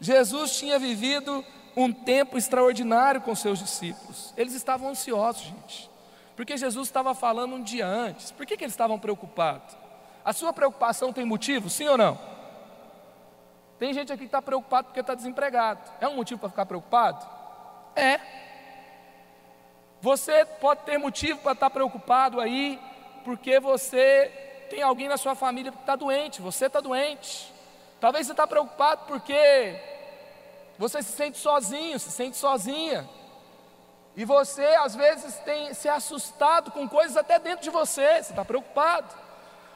Jesus 0.00 0.56
tinha 0.56 0.78
vivido 0.78 1.44
um 1.76 1.92
tempo 1.92 2.38
extraordinário 2.38 3.20
com 3.20 3.34
seus 3.34 3.58
discípulos. 3.58 4.32
Eles 4.34 4.54
estavam 4.54 4.88
ansiosos, 4.88 5.42
gente, 5.42 5.90
porque 6.34 6.56
Jesus 6.56 6.88
estava 6.88 7.14
falando 7.14 7.56
um 7.56 7.62
dia 7.62 7.86
antes. 7.86 8.30
Por 8.30 8.46
que, 8.46 8.56
que 8.56 8.64
eles 8.64 8.72
estavam 8.72 8.98
preocupados? 8.98 9.76
A 10.24 10.32
sua 10.32 10.54
preocupação 10.54 11.12
tem 11.12 11.26
motivo, 11.26 11.68
sim 11.68 11.86
ou 11.86 11.98
não? 11.98 12.31
Tem 13.82 13.92
gente 13.92 14.12
aqui 14.12 14.20
que 14.20 14.26
está 14.26 14.40
preocupado 14.40 14.86
porque 14.86 15.00
está 15.00 15.12
desempregado. 15.12 15.80
É 16.00 16.06
um 16.06 16.14
motivo 16.14 16.38
para 16.38 16.50
ficar 16.50 16.66
preocupado? 16.66 17.26
É. 17.96 18.20
Você 20.00 20.44
pode 20.44 20.82
ter 20.82 20.98
motivo 20.98 21.40
para 21.40 21.50
estar 21.50 21.68
preocupado 21.68 22.40
aí, 22.40 22.80
porque 23.24 23.58
você 23.58 24.66
tem 24.70 24.82
alguém 24.82 25.08
na 25.08 25.16
sua 25.16 25.34
família 25.34 25.72
que 25.72 25.80
está 25.80 25.96
doente, 25.96 26.40
você 26.40 26.66
está 26.66 26.78
doente. 26.78 27.52
Talvez 28.00 28.24
você 28.24 28.32
está 28.32 28.46
preocupado 28.46 29.02
porque 29.08 29.76
você 30.78 31.02
se 31.02 31.10
sente 31.10 31.38
sozinho, 31.38 31.98
se 31.98 32.12
sente 32.12 32.36
sozinha. 32.36 33.10
E 34.16 34.24
você 34.24 34.64
às 34.76 34.94
vezes 34.94 35.34
tem 35.38 35.74
se 35.74 35.88
assustado 35.88 36.70
com 36.70 36.88
coisas 36.88 37.16
até 37.16 37.36
dentro 37.40 37.64
de 37.64 37.70
você, 37.70 38.22
você 38.22 38.30
está 38.30 38.44
preocupado. 38.44 39.12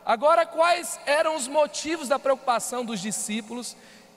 Agora, 0.06 0.46
quais 0.46 1.00
eram 1.04 1.34
os 1.34 1.48
motivos 1.48 2.06
da 2.06 2.16
preocupação 2.16 2.84
dos 2.84 3.00
discípulos? 3.00 3.76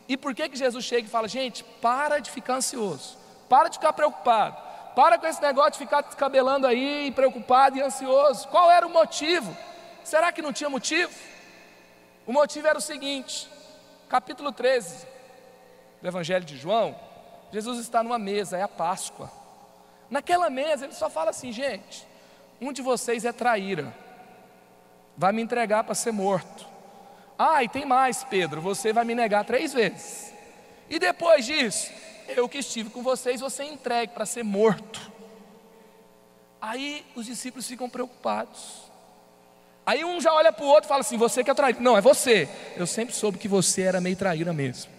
E 0.10 0.18
por 0.18 0.34
que, 0.34 0.50
que 0.50 0.58
Jesus 0.58 0.84
chega 0.84 1.08
e 1.08 1.10
fala, 1.10 1.28
gente, 1.28 1.64
para 1.64 2.18
de 2.18 2.32
ficar 2.32 2.56
ansioso, 2.56 3.16
para 3.48 3.70
de 3.70 3.78
ficar 3.78 3.94
preocupado, 3.94 4.58
para 4.96 5.20
com 5.20 5.28
esse 5.28 5.40
negócio 5.40 5.74
de 5.74 5.78
ficar 5.78 6.02
descabelando 6.02 6.66
aí, 6.66 7.12
preocupado 7.12 7.78
e 7.78 7.82
ansioso. 7.82 8.48
Qual 8.48 8.72
era 8.72 8.88
o 8.88 8.90
motivo? 8.90 9.56
Será 10.04 10.32
que 10.32 10.42
não 10.42 10.52
tinha 10.52 10.70
motivo? 10.70 11.14
O 12.26 12.34
motivo 12.34 12.68
era 12.68 12.78
o 12.78 12.82
seguinte, 12.82 13.48
capítulo 14.10 14.52
13, 14.52 15.08
do 16.02 16.08
Evangelho 16.08 16.46
de 16.46 16.58
João, 16.58 16.96
Jesus 17.52 17.80
está 17.80 18.04
numa 18.04 18.20
mesa, 18.20 18.58
é 18.58 18.62
a 18.62 18.68
Páscoa. 18.68 19.32
Naquela 20.10 20.50
mesa 20.50 20.86
ele 20.86 20.94
só 20.94 21.10
fala 21.10 21.30
assim, 21.30 21.52
gente, 21.52 22.08
um 22.60 22.72
de 22.72 22.82
vocês 22.82 23.26
é 23.26 23.32
traíra, 23.32 23.94
vai 25.16 25.32
me 25.32 25.42
entregar 25.42 25.84
para 25.84 25.96
ser 25.96 26.12
morto. 26.12 26.69
Ah, 27.42 27.64
e 27.64 27.70
tem 27.70 27.86
mais, 27.86 28.22
Pedro, 28.26 28.60
você 28.60 28.92
vai 28.92 29.06
me 29.06 29.16
negar 29.16 29.46
três 29.46 29.72
vezes. 29.72 30.34
E 30.90 31.00
depois 31.00 31.46
disso, 31.46 31.90
eu 32.28 32.50
que 32.50 32.58
estive 32.58 32.90
com 32.90 33.02
vocês, 33.02 33.40
você 33.40 33.64
entregue 33.64 34.12
para 34.12 34.26
ser 34.26 34.44
morto. 34.44 35.10
Aí 36.60 37.06
os 37.16 37.26
discípulos 37.26 37.66
ficam 37.66 37.90
preocupados. 37.90 38.92
Aí 39.86 40.04
um 40.04 40.20
já 40.20 40.34
olha 40.34 40.52
para 40.52 40.66
o 40.66 40.68
outro 40.68 40.84
e 40.84 40.90
fala 40.90 41.00
assim: 41.00 41.16
Você 41.16 41.42
que 41.42 41.50
é 41.50 41.54
traíra. 41.54 41.80
Não, 41.80 41.98
é 41.98 42.02
você. 42.02 42.50
Eu 42.76 42.86
sempre 42.86 43.16
soube 43.16 43.38
que 43.38 43.48
você 43.48 43.84
era 43.84 44.02
meio 44.02 44.18
traíra 44.18 44.52
mesmo. 44.52 44.92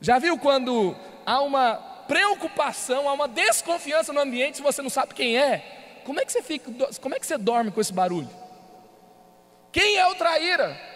Já 0.00 0.20
viu 0.20 0.38
quando 0.38 0.96
há 1.26 1.42
uma 1.42 1.74
preocupação, 2.06 3.08
há 3.08 3.12
uma 3.12 3.26
desconfiança 3.26 4.12
no 4.12 4.20
ambiente 4.20 4.58
se 4.58 4.62
você 4.62 4.80
não 4.82 4.88
sabe 4.88 5.14
quem 5.14 5.36
é? 5.36 6.00
Como 6.04 6.20
é 6.20 6.24
que 6.24 6.30
você 6.30 6.42
fica, 6.42 6.70
como 7.00 7.14
é 7.16 7.18
que 7.18 7.26
você 7.26 7.36
dorme 7.36 7.72
com 7.72 7.80
esse 7.80 7.92
barulho? 7.92 8.30
Quem 9.72 9.96
é 9.96 10.06
o 10.06 10.14
traíra? 10.14 10.89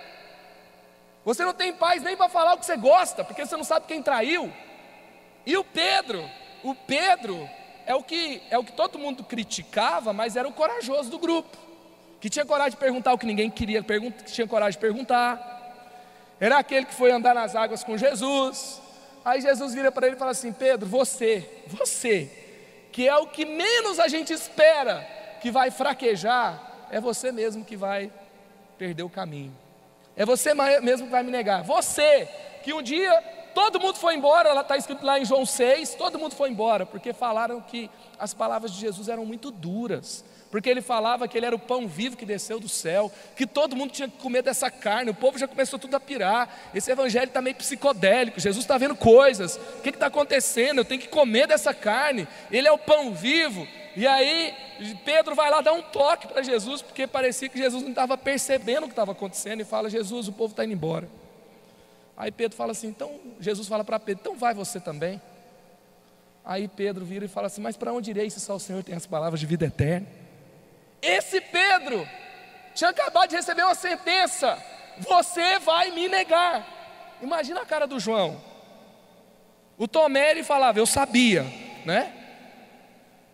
Você 1.24 1.44
não 1.44 1.54
tem 1.54 1.72
paz 1.72 2.02
nem 2.02 2.16
para 2.16 2.28
falar 2.28 2.54
o 2.54 2.58
que 2.58 2.66
você 2.66 2.76
gosta, 2.76 3.24
porque 3.24 3.44
você 3.44 3.56
não 3.56 3.64
sabe 3.64 3.86
quem 3.86 4.02
traiu. 4.02 4.52
E 5.46 5.56
o 5.56 5.64
Pedro, 5.64 6.28
o 6.62 6.74
Pedro 6.74 7.48
é 7.86 7.94
o 7.94 8.02
que 8.02 8.42
é 8.50 8.58
o 8.58 8.64
que 8.64 8.72
todo 8.72 8.98
mundo 8.98 9.24
criticava, 9.24 10.12
mas 10.12 10.36
era 10.36 10.46
o 10.46 10.52
corajoso 10.52 11.10
do 11.10 11.18
grupo, 11.18 11.56
que 12.20 12.28
tinha 12.28 12.44
coragem 12.44 12.72
de 12.72 12.76
perguntar 12.76 13.12
o 13.12 13.18
que 13.18 13.26
ninguém 13.26 13.50
queria 13.50 13.82
que 13.82 14.32
tinha 14.32 14.46
coragem 14.46 14.72
de 14.72 14.78
perguntar. 14.78 15.52
Era 16.38 16.58
aquele 16.58 16.84
que 16.86 16.94
foi 16.94 17.10
andar 17.10 17.34
nas 17.34 17.54
águas 17.56 17.82
com 17.82 17.96
Jesus. 17.96 18.82
Aí 19.24 19.40
Jesus 19.40 19.72
vira 19.72 19.90
para 19.90 20.06
ele 20.06 20.16
e 20.16 20.18
fala 20.18 20.32
assim: 20.32 20.52
Pedro, 20.52 20.86
você, 20.86 21.64
você, 21.66 22.30
que 22.92 23.08
é 23.08 23.16
o 23.16 23.26
que 23.26 23.46
menos 23.46 23.98
a 23.98 24.08
gente 24.08 24.32
espera 24.32 25.06
que 25.40 25.50
vai 25.50 25.70
fraquejar, 25.70 26.88
é 26.90 27.00
você 27.00 27.32
mesmo 27.32 27.64
que 27.64 27.76
vai 27.76 28.12
perder 28.76 29.02
o 29.02 29.10
caminho. 29.10 29.63
É 30.16 30.24
você 30.24 30.52
mesmo 30.54 31.06
que 31.06 31.12
vai 31.12 31.22
me 31.22 31.30
negar. 31.30 31.62
Você, 31.62 32.28
que 32.62 32.72
um 32.72 32.82
dia 32.82 33.22
todo 33.54 33.80
mundo 33.80 33.96
foi 33.96 34.16
embora, 34.16 34.58
está 34.60 34.76
escrito 34.76 35.04
lá 35.04 35.18
em 35.18 35.24
João 35.24 35.46
6, 35.46 35.94
todo 35.94 36.18
mundo 36.18 36.34
foi 36.34 36.50
embora, 36.50 36.84
porque 36.84 37.12
falaram 37.12 37.60
que 37.60 37.88
as 38.18 38.34
palavras 38.34 38.72
de 38.72 38.80
Jesus 38.80 39.08
eram 39.08 39.24
muito 39.24 39.50
duras 39.50 40.24
porque 40.54 40.70
ele 40.70 40.80
falava 40.80 41.26
que 41.26 41.36
ele 41.36 41.46
era 41.46 41.56
o 41.56 41.58
pão 41.58 41.88
vivo 41.88 42.16
que 42.16 42.24
desceu 42.24 42.60
do 42.60 42.68
céu, 42.68 43.10
que 43.34 43.44
todo 43.44 43.74
mundo 43.74 43.90
tinha 43.90 44.08
que 44.08 44.16
comer 44.18 44.40
dessa 44.40 44.70
carne, 44.70 45.10
o 45.10 45.14
povo 45.14 45.36
já 45.36 45.48
começou 45.48 45.80
tudo 45.80 45.96
a 45.96 45.98
pirar. 45.98 46.70
Esse 46.72 46.92
evangelho 46.92 47.24
está 47.26 47.42
meio 47.42 47.56
psicodélico, 47.56 48.38
Jesus 48.38 48.64
está 48.64 48.78
vendo 48.78 48.94
coisas, 48.94 49.56
o 49.56 49.82
que 49.82 49.88
está 49.88 50.06
acontecendo? 50.06 50.78
Eu 50.78 50.84
tenho 50.84 51.00
que 51.00 51.08
comer 51.08 51.48
dessa 51.48 51.74
carne, 51.74 52.28
ele 52.52 52.68
é 52.68 52.70
o 52.70 52.78
pão 52.78 53.12
vivo. 53.12 53.66
E 53.96 54.06
aí 54.06 54.54
Pedro 55.04 55.34
vai 55.34 55.50
lá 55.50 55.60
dar 55.60 55.72
um 55.72 55.82
toque 55.82 56.26
para 56.26 56.42
Jesus, 56.42 56.82
porque 56.82 57.06
parecia 57.06 57.48
que 57.48 57.58
Jesus 57.58 57.82
não 57.82 57.90
estava 57.90 58.18
percebendo 58.18 58.84
o 58.84 58.86
que 58.86 58.92
estava 58.92 59.12
acontecendo, 59.12 59.60
e 59.60 59.64
fala: 59.64 59.88
Jesus, 59.88 60.28
o 60.28 60.32
povo 60.32 60.52
está 60.52 60.64
indo 60.64 60.72
embora. 60.72 61.08
Aí 62.16 62.30
Pedro 62.30 62.56
fala 62.56 62.72
assim: 62.72 62.88
então, 62.88 63.20
Jesus 63.40 63.68
fala 63.68 63.84
para 63.84 63.98
Pedro: 64.00 64.20
então 64.20 64.36
vai 64.36 64.54
você 64.54 64.80
também. 64.80 65.20
Aí 66.44 66.68
Pedro 66.68 67.04
vira 67.04 67.24
e 67.24 67.28
fala 67.28 67.46
assim: 67.46 67.60
Mas 67.60 67.76
para 67.76 67.92
onde 67.92 68.10
irei 68.10 68.28
se 68.30 68.40
só 68.40 68.56
o 68.56 68.60
Senhor 68.60 68.82
tem 68.82 68.94
as 68.94 69.06
palavras 69.06 69.40
de 69.40 69.46
vida 69.46 69.66
eterna? 69.66 70.06
Esse 71.00 71.40
Pedro 71.40 72.06
tinha 72.74 72.90
acabado 72.90 73.30
de 73.30 73.36
receber 73.36 73.62
uma 73.62 73.74
sentença: 73.74 74.58
você 74.98 75.58
vai 75.60 75.90
me 75.92 76.08
negar. 76.08 76.66
Imagina 77.22 77.62
a 77.62 77.66
cara 77.66 77.86
do 77.86 77.98
João. 78.00 78.40
O 79.76 79.88
Tomé 79.88 80.30
ele 80.30 80.44
falava, 80.44 80.78
eu 80.78 80.86
sabia, 80.86 81.42
né? 81.84 82.23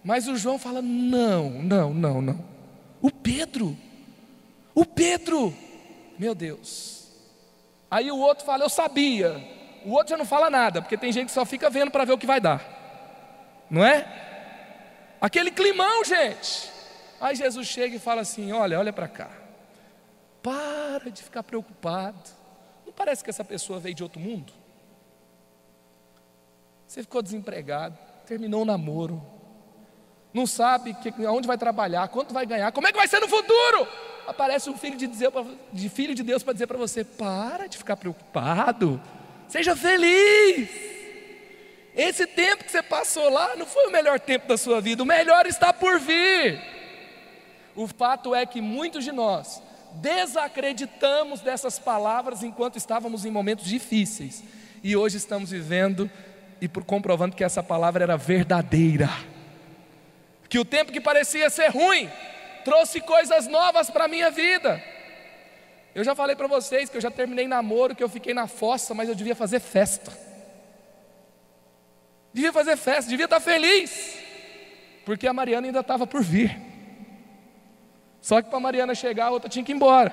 Mas 0.02 0.28
o 0.28 0.37
João 0.37 0.59
fala: 0.59 0.80
não, 0.83 1.50
não, 1.50 1.92
não, 1.95 2.23
não. 2.23 2.45
O 3.00 3.11
Pedro, 3.11 3.76
o 4.75 4.85
Pedro, 4.85 5.54
meu 6.19 6.35
Deus. 6.35 7.09
Aí 7.90 8.11
o 8.11 8.19
outro 8.19 8.45
fala: 8.45 8.64
eu 8.64 8.69
sabia. 8.71 9.59
O 9.85 9.92
outro 9.92 10.11
já 10.11 10.16
não 10.16 10.26
fala 10.26 10.50
nada, 10.50 10.83
porque 10.83 10.97
tem 10.97 11.12
gente 11.12 11.26
que 11.26 11.33
só 11.33 11.47
fica 11.47 11.71
vendo 11.71 11.90
para 11.90 12.04
ver 12.04 12.12
o 12.12 12.19
que 12.19 12.26
vai 12.26 12.40
dar, 12.40 13.64
não 13.71 13.85
é? 13.85 15.16
Aquele 15.21 15.50
climão, 15.50 16.04
gente. 16.04 16.71
Aí 17.21 17.35
Jesus 17.35 17.66
chega 17.66 17.97
e 17.97 17.99
fala 17.99 18.23
assim: 18.23 18.52
Olha, 18.52 18.78
olha 18.78 18.92
para 18.92 19.09
cá. 19.09 19.30
Para 20.42 21.11
de 21.11 21.23
ficar 21.23 21.42
preocupado. 21.42 22.30
Não 22.87 22.92
parece 22.92 23.23
que 23.23 23.30
essa 23.30 23.45
pessoa 23.45 23.78
veio 23.78 23.95
de 23.95 24.02
outro 24.02 24.19
mundo? 24.19 24.52
Você 26.87 27.02
ficou 27.02 27.23
desempregado, 27.23 27.97
terminou 28.26 28.62
o 28.62 28.64
namoro, 28.64 29.23
não 30.32 30.46
sabe 30.46 30.94
que, 30.94 31.12
aonde 31.26 31.46
vai 31.46 31.58
trabalhar, 31.58 32.06
quanto 32.08 32.32
vai 32.32 32.46
ganhar, 32.46 32.70
como 32.72 32.87
é 32.87 32.92
que 32.92 32.99
vai 32.99 33.08
ser 33.08 33.20
no 33.20 33.28
futuro? 33.28 33.88
Aparece 34.26 34.70
um 34.70 34.76
filho 34.76 34.96
de, 34.96 35.06
dizer, 35.06 35.30
de 35.72 35.88
filho 35.88 36.14
de 36.14 36.22
Deus 36.22 36.42
para 36.42 36.52
dizer 36.52 36.66
para 36.66 36.78
você: 36.78 37.02
para 37.02 37.66
de 37.66 37.76
ficar 37.76 37.96
preocupado, 37.96 39.00
seja 39.49 39.75
feliz. 39.75 40.68
Esse 41.94 42.26
tempo 42.26 42.64
que 42.64 42.70
você 42.70 42.82
passou 42.82 43.28
lá 43.28 43.56
não 43.56 43.66
foi 43.66 43.88
o 43.88 43.90
melhor 43.90 44.20
tempo 44.20 44.46
da 44.46 44.56
sua 44.56 44.80
vida, 44.80 45.02
o 45.02 45.06
melhor 45.06 45.46
está 45.46 45.72
por 45.72 45.99
vir. 45.99 46.60
O 47.75 47.88
fato 47.88 48.34
é 48.34 48.46
que 48.46 48.60
muitos 48.60 49.04
de 49.04 49.10
nós 49.10 49.60
desacreditamos 49.94 51.40
dessas 51.40 51.78
palavras 51.78 52.44
enquanto 52.44 52.76
estávamos 52.76 53.25
em 53.25 53.30
momentos 53.30 53.66
difíceis 53.66 54.44
e 54.82 54.96
hoje 54.96 55.16
estamos 55.16 55.50
vivendo 55.50 56.08
e 56.60 56.68
comprovando 56.68 57.34
que 57.34 57.42
essa 57.42 57.62
palavra 57.62 58.04
era 58.04 58.16
verdadeira. 58.16 59.08
Que 60.50 60.59
o 60.59 60.64
tempo 60.64 60.92
que 60.92 61.00
parecia 61.00 61.49
ser 61.49 61.69
ruim 61.69 62.11
trouxe 62.64 63.00
coisas 63.00 63.47
novas 63.47 63.88
para 63.88 64.04
a 64.04 64.09
minha 64.09 64.30
vida. 64.30 64.83
Eu 65.95 66.04
já 66.04 66.14
falei 66.14 66.37
para 66.37 66.47
vocês 66.47 66.90
que 66.90 66.97
eu 66.97 67.00
já 67.00 67.11
terminei 67.11 67.49
namoro, 67.49 67.95
que 67.95 68.04
eu 68.04 68.09
fiquei 68.09 68.35
na 68.35 68.47
fossa, 68.47 68.92
mas 68.92 69.09
eu 69.09 69.14
devia 69.14 69.35
fazer 69.35 69.61
festa. 69.61 70.12
Devia 72.33 72.52
fazer 72.52 72.76
festa, 72.76 73.11
devia 73.11 73.25
estar 73.25 73.40
feliz, 73.40 74.19
porque 75.04 75.26
a 75.26 75.33
Mariana 75.33 75.66
ainda 75.66 75.80
estava 75.80 76.07
por 76.07 76.23
vir. 76.23 76.57
Só 78.21 78.42
que 78.42 78.50
para 78.50 78.61
Mariana 78.61 78.95
chegar, 78.95 79.26
a 79.26 79.30
outra 79.30 79.49
tinha 79.49 79.64
que 79.64 79.73
ir 79.73 79.75
embora. 79.75 80.12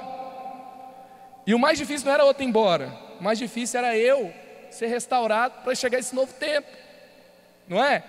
E 1.46 1.54
o 1.54 1.60
mais 1.60 1.78
difícil 1.78 2.06
não 2.06 2.14
era 2.14 2.24
a 2.24 2.26
outra 2.26 2.44
ir 2.44 2.48
embora, 2.48 2.92
o 3.20 3.24
mais 3.24 3.38
difícil 3.38 3.80
era 3.80 3.96
eu 3.96 4.34
ser 4.72 4.88
restaurado 4.88 5.64
para 5.64 5.76
chegar 5.76 6.00
esse 6.00 6.16
novo 6.16 6.34
tempo, 6.34 6.68
não 7.68 7.84
é? 7.84 8.04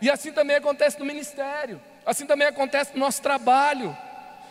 E 0.00 0.10
assim 0.10 0.32
também 0.32 0.56
acontece 0.56 0.98
no 0.98 1.04
ministério, 1.04 1.80
assim 2.06 2.26
também 2.26 2.48
acontece 2.48 2.92
no 2.94 3.00
nosso 3.00 3.20
trabalho. 3.20 3.96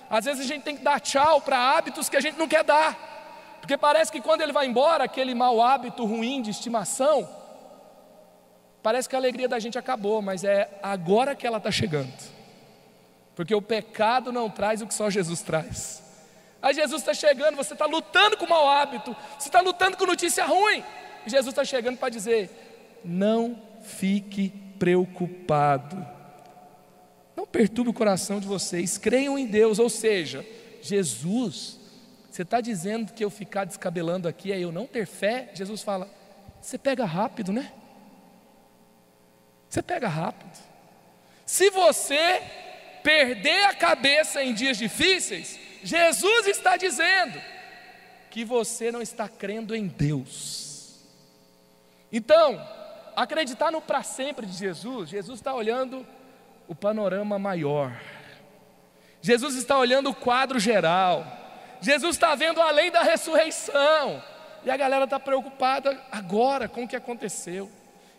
Às 0.10 0.26
vezes 0.26 0.42
a 0.42 0.48
gente 0.48 0.64
tem 0.64 0.78
que 0.78 0.84
dar 0.84 1.00
tchau 1.00 1.42
para 1.42 1.58
hábitos 1.58 2.10
que 2.10 2.18
a 2.18 2.22
gente 2.22 2.38
não 2.38 2.48
quer 2.48 2.64
dar, 2.64 3.58
porque 3.60 3.78
parece 3.78 4.12
que 4.12 4.22
quando 4.22 4.42
ele 4.42 4.52
vai 4.52 4.66
embora, 4.66 5.04
aquele 5.04 5.34
mau 5.34 5.62
hábito 5.62 6.06
ruim 6.06 6.42
de 6.42 6.52
estimação, 6.52 7.30
parece 8.82 9.10
que 9.10 9.16
a 9.16 9.20
alegria 9.20 9.48
da 9.48 9.60
gente 9.60 9.78
acabou, 9.78 10.22
mas 10.22 10.44
é 10.44 10.70
agora 10.82 11.36
que 11.36 11.46
ela 11.46 11.58
está 11.58 11.72
chegando 11.72 12.40
porque 13.40 13.56
o 13.56 13.62
pecado 13.62 14.34
não 14.34 14.50
traz 14.50 14.82
o 14.82 14.86
que 14.86 14.94
só 14.94 15.10
Jesus 15.10 15.42
traz. 15.42 16.04
Aí 16.62 16.74
Jesus 16.74 17.02
está 17.02 17.14
chegando, 17.14 17.56
você 17.56 17.72
está 17.72 17.86
lutando 17.86 18.36
com 18.36 18.44
o 18.44 18.50
mau 18.50 18.70
hábito, 18.70 19.16
você 19.38 19.48
está 19.48 19.62
lutando 19.62 19.96
com 19.96 20.06
notícia 20.06 20.46
ruim, 20.46 20.84
e 21.26 21.30
Jesus 21.30 21.54
está 21.54 21.64
chegando 21.64 21.98
para 21.98 22.10
dizer: 22.10 23.00
não 23.02 23.58
fique 23.82 24.52
preocupado, 24.80 26.08
não 27.36 27.46
perturbe 27.46 27.92
o 27.92 27.94
coração 27.94 28.40
de 28.40 28.48
vocês, 28.48 28.98
creiam 28.98 29.38
em 29.38 29.46
Deus, 29.46 29.78
ou 29.78 29.90
seja, 29.90 30.46
Jesus, 30.82 31.80
você 32.32 32.44
está 32.44 32.62
dizendo 32.62 33.14
que 33.14 33.24
eu 33.24 33.30
ficar 33.30 33.66
descabelando 33.66 34.28
aqui 34.28 34.52
é 34.52 34.60
eu 34.60 34.72
não 34.72 34.88
ter 34.88 35.06
fé? 35.06 35.52
Jesus 35.54 35.84
fala: 35.84 36.10
você 36.62 36.78
pega 36.78 37.06
rápido, 37.06 37.52
né? 37.52 37.72
Você 39.70 39.82
pega 39.82 40.08
rápido. 40.08 40.58
Se 41.46 41.70
você 41.70 42.42
perder 43.04 43.66
a 43.66 43.74
cabeça 43.74 44.44
em 44.44 44.54
dias 44.54 44.78
difíceis, 44.78 45.60
Jesus 45.84 46.48
está 46.48 46.78
dizendo 46.78 47.40
que 48.30 48.46
você 48.46 48.92
não 48.92 49.02
está 49.02 49.28
crendo 49.28 49.76
em 49.76 49.88
Deus. 49.88 51.00
Então, 52.12 52.60
acreditar 53.24 53.72
no 53.72 53.82
para 53.82 54.02
sempre 54.02 54.46
de 54.46 54.54
Jesus, 54.54 55.10
Jesus 55.10 55.40
está 55.40 55.54
olhando 55.54 56.06
o 56.68 56.76
panorama 56.76 57.38
maior. 57.38 58.00
Jesus 59.22 59.56
está 59.56 59.78
olhando 59.78 60.10
o 60.10 60.16
quadro 60.16 60.60
geral. 60.60 61.26
Jesus 61.82 62.16
está 62.16 62.34
vendo 62.36 62.62
além 62.62 62.92
da 62.92 63.04
ressurreição. 63.04 64.24
E 64.64 64.72
a 64.72 64.78
galera 64.78 65.04
está 65.04 65.20
preocupada 65.20 66.02
agora 66.12 66.68
com 66.70 66.84
o 66.84 66.88
que 66.88 66.96
aconteceu. 66.96 67.70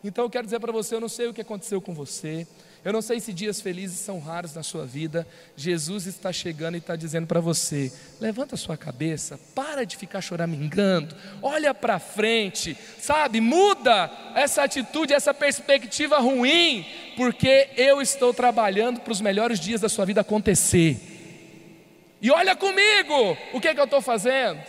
Então 0.04 0.24
eu 0.24 0.30
quero 0.30 0.44
dizer 0.44 0.60
para 0.60 0.72
você: 0.72 0.94
eu 0.94 1.00
não 1.00 1.08
sei 1.08 1.28
o 1.28 1.34
que 1.34 1.40
aconteceu 1.40 1.80
com 1.80 1.94
você, 1.94 2.46
eu 2.82 2.94
não 2.94 3.02
sei 3.02 3.20
se 3.20 3.32
dias 3.32 3.60
felizes 3.60 3.98
são 3.98 4.18
raros 4.18 4.54
na 4.54 4.62
sua 4.62 4.86
vida. 4.86 5.26
Jesus 5.54 6.06
está 6.06 6.32
chegando 6.32 6.76
e 6.76 6.78
está 6.78 6.96
dizendo 6.96 7.26
para 7.26 7.38
você: 7.38 7.92
levanta 8.18 8.54
a 8.54 8.58
sua 8.58 8.76
cabeça, 8.76 9.38
para 9.54 9.84
de 9.84 9.98
ficar 9.98 10.22
choramingando, 10.22 11.14
olha 11.42 11.74
para 11.74 11.98
frente, 11.98 12.74
sabe? 12.98 13.38
Muda 13.38 14.10
essa 14.34 14.62
atitude, 14.62 15.12
essa 15.12 15.34
perspectiva 15.34 16.18
ruim, 16.20 16.86
porque 17.16 17.68
eu 17.76 18.00
estou 18.00 18.32
trabalhando 18.32 19.00
para 19.00 19.12
os 19.12 19.20
melhores 19.20 19.60
dias 19.60 19.82
da 19.82 19.88
sua 19.88 20.06
vida 20.06 20.22
acontecer. 20.22 20.98
E 22.22 22.30
olha 22.30 22.56
comigo, 22.56 23.36
o 23.52 23.60
que, 23.60 23.68
é 23.68 23.74
que 23.74 23.80
eu 23.80 23.84
estou 23.84 24.00
fazendo? 24.00 24.60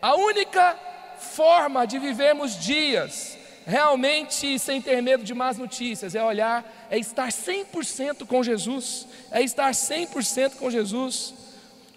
A 0.00 0.14
única 0.14 0.78
forma 1.18 1.86
de 1.86 1.98
vivermos 1.98 2.58
dias 2.58 3.38
realmente 3.66 4.58
sem 4.58 4.80
ter 4.80 5.00
medo 5.02 5.24
de 5.24 5.34
más 5.34 5.56
notícias, 5.58 6.14
é 6.14 6.22
olhar, 6.22 6.83
é 6.94 6.98
estar 6.98 7.28
100% 7.28 8.24
com 8.24 8.44
Jesus, 8.44 9.08
é 9.32 9.42
estar 9.42 9.72
100% 9.72 10.54
com 10.54 10.70
Jesus. 10.70 11.34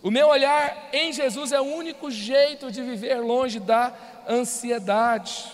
O 0.01 0.09
meu 0.09 0.27
olhar 0.27 0.89
em 0.91 1.13
Jesus 1.13 1.51
é 1.51 1.61
o 1.61 1.65
único 1.65 2.09
jeito 2.09 2.71
de 2.71 2.81
viver 2.81 3.19
longe 3.19 3.59
da 3.59 3.93
ansiedade. 4.27 5.51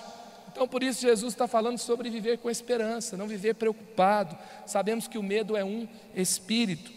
Então, 0.49 0.65
por 0.65 0.81
isso, 0.81 1.01
Jesus 1.01 1.33
está 1.33 1.45
falando 1.45 1.77
sobre 1.77 2.09
viver 2.09 2.37
com 2.37 2.49
esperança, 2.49 3.17
não 3.17 3.27
viver 3.27 3.55
preocupado. 3.55 4.37
Sabemos 4.65 5.09
que 5.09 5.17
o 5.17 5.23
medo 5.23 5.57
é 5.57 5.63
um 5.65 5.89
espírito. 6.15 6.89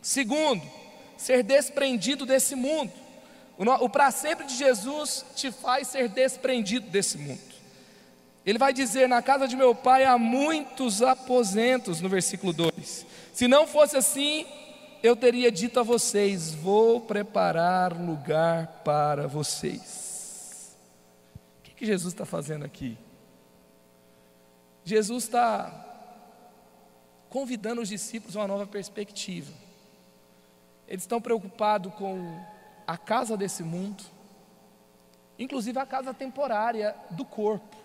Segundo, 0.00 0.62
ser 1.16 1.42
desprendido 1.42 2.24
desse 2.24 2.54
mundo. 2.54 2.92
O 3.80 3.88
para 3.88 4.12
sempre 4.12 4.46
de 4.46 4.54
Jesus 4.54 5.24
te 5.34 5.50
faz 5.50 5.88
ser 5.88 6.08
desprendido 6.08 6.88
desse 6.88 7.18
mundo. 7.18 7.53
Ele 8.44 8.58
vai 8.58 8.72
dizer: 8.72 9.08
Na 9.08 9.22
casa 9.22 9.48
de 9.48 9.56
meu 9.56 9.74
pai 9.74 10.04
há 10.04 10.18
muitos 10.18 11.02
aposentos, 11.02 12.00
no 12.00 12.08
versículo 12.08 12.52
2. 12.52 13.06
Se 13.32 13.48
não 13.48 13.66
fosse 13.66 13.96
assim, 13.96 14.46
eu 15.02 15.16
teria 15.16 15.50
dito 15.50 15.80
a 15.80 15.82
vocês: 15.82 16.54
Vou 16.54 17.00
preparar 17.00 17.92
lugar 17.92 18.82
para 18.84 19.26
vocês. 19.26 20.76
O 21.58 21.62
que, 21.62 21.74
que 21.74 21.86
Jesus 21.86 22.12
está 22.12 22.26
fazendo 22.26 22.64
aqui? 22.64 22.98
Jesus 24.84 25.24
está 25.24 25.80
convidando 27.30 27.80
os 27.80 27.88
discípulos 27.88 28.36
a 28.36 28.40
uma 28.40 28.48
nova 28.48 28.66
perspectiva. 28.66 29.52
Eles 30.86 31.04
estão 31.04 31.20
preocupados 31.20 31.92
com 31.94 32.38
a 32.86 32.98
casa 32.98 33.36
desse 33.36 33.62
mundo, 33.62 34.04
inclusive 35.38 35.78
a 35.78 35.86
casa 35.86 36.12
temporária 36.12 36.94
do 37.10 37.24
corpo. 37.24 37.83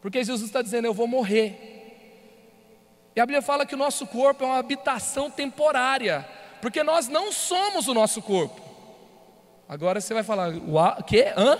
Porque 0.00 0.22
Jesus 0.24 0.42
está 0.42 0.62
dizendo: 0.62 0.86
Eu 0.86 0.94
vou 0.94 1.06
morrer. 1.06 1.68
E 3.14 3.20
a 3.20 3.26
Bíblia 3.26 3.42
fala 3.42 3.66
que 3.66 3.74
o 3.74 3.78
nosso 3.78 4.06
corpo 4.06 4.44
é 4.44 4.46
uma 4.46 4.58
habitação 4.58 5.30
temporária, 5.30 6.26
porque 6.62 6.82
nós 6.82 7.08
não 7.08 7.32
somos 7.32 7.88
o 7.88 7.94
nosso 7.94 8.22
corpo. 8.22 8.60
Agora 9.68 10.00
você 10.00 10.14
vai 10.14 10.22
falar: 10.22 10.50
O 10.50 11.02
quê? 11.04 11.32
Hã? 11.36 11.58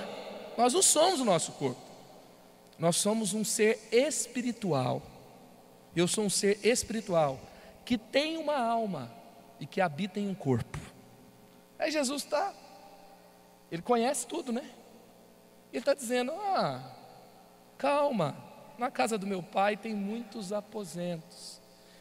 Nós 0.56 0.74
não 0.74 0.82
somos 0.82 1.20
o 1.20 1.24
nosso 1.24 1.52
corpo. 1.52 1.80
Nós 2.78 2.96
somos 2.96 3.34
um 3.34 3.44
ser 3.44 3.88
espiritual. 3.92 5.02
Eu 5.94 6.06
sou 6.08 6.24
um 6.24 6.30
ser 6.30 6.58
espiritual 6.64 7.38
que 7.84 7.98
tem 7.98 8.36
uma 8.36 8.56
alma 8.56 9.10
e 9.58 9.66
que 9.66 9.80
habita 9.80 10.20
em 10.20 10.28
um 10.28 10.34
corpo. 10.34 10.78
Aí 11.78 11.90
Jesus 11.90 12.22
está, 12.22 12.54
ele 13.70 13.82
conhece 13.82 14.26
tudo, 14.26 14.52
né? 14.52 14.70
Ele 15.72 15.80
está 15.80 15.94
dizendo: 15.94 16.32
Ah, 16.32 16.99
calma, 17.80 18.36
na 18.76 18.90
casa 18.90 19.16
do 19.16 19.26
meu 19.26 19.42
pai 19.42 19.74
tem 19.74 19.94
muitos 19.94 20.52
aposentos. 20.52 21.58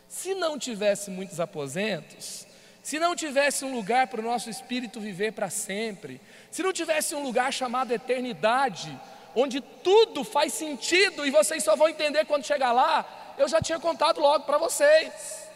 Se 0.09 0.35
não 0.35 0.59
tivesse 0.59 1.09
muitos 1.09 1.39
aposentos, 1.39 2.45
se 2.83 2.99
não 2.99 3.15
tivesse 3.15 3.63
um 3.63 3.73
lugar 3.73 4.07
para 4.07 4.19
o 4.19 4.23
nosso 4.23 4.49
espírito 4.49 4.99
viver 4.99 5.31
para 5.31 5.49
sempre, 5.49 6.19
se 6.51 6.61
não 6.61 6.73
tivesse 6.73 7.15
um 7.15 7.23
lugar 7.23 7.53
chamado 7.53 7.93
eternidade, 7.93 8.99
onde 9.33 9.61
tudo 9.61 10.25
faz 10.25 10.53
sentido 10.53 11.25
e 11.25 11.31
vocês 11.31 11.63
só 11.63 11.77
vão 11.77 11.87
entender 11.87 12.25
quando 12.25 12.45
chegar 12.45 12.73
lá, 12.73 13.35
eu 13.37 13.47
já 13.47 13.61
tinha 13.61 13.79
contado 13.79 14.19
logo 14.19 14.43
para 14.43 14.57
vocês. 14.57 15.47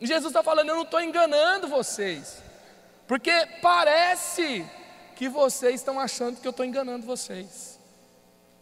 E 0.00 0.06
Jesus 0.06 0.30
está 0.30 0.42
falando: 0.42 0.68
eu 0.68 0.76
não 0.76 0.82
estou 0.82 1.00
enganando 1.00 1.66
vocês, 1.66 2.42
porque 3.06 3.32
parece 3.62 4.66
que 5.16 5.30
vocês 5.30 5.76
estão 5.76 5.98
achando 5.98 6.38
que 6.40 6.46
eu 6.46 6.50
estou 6.50 6.66
enganando 6.66 7.06
vocês. 7.06 7.73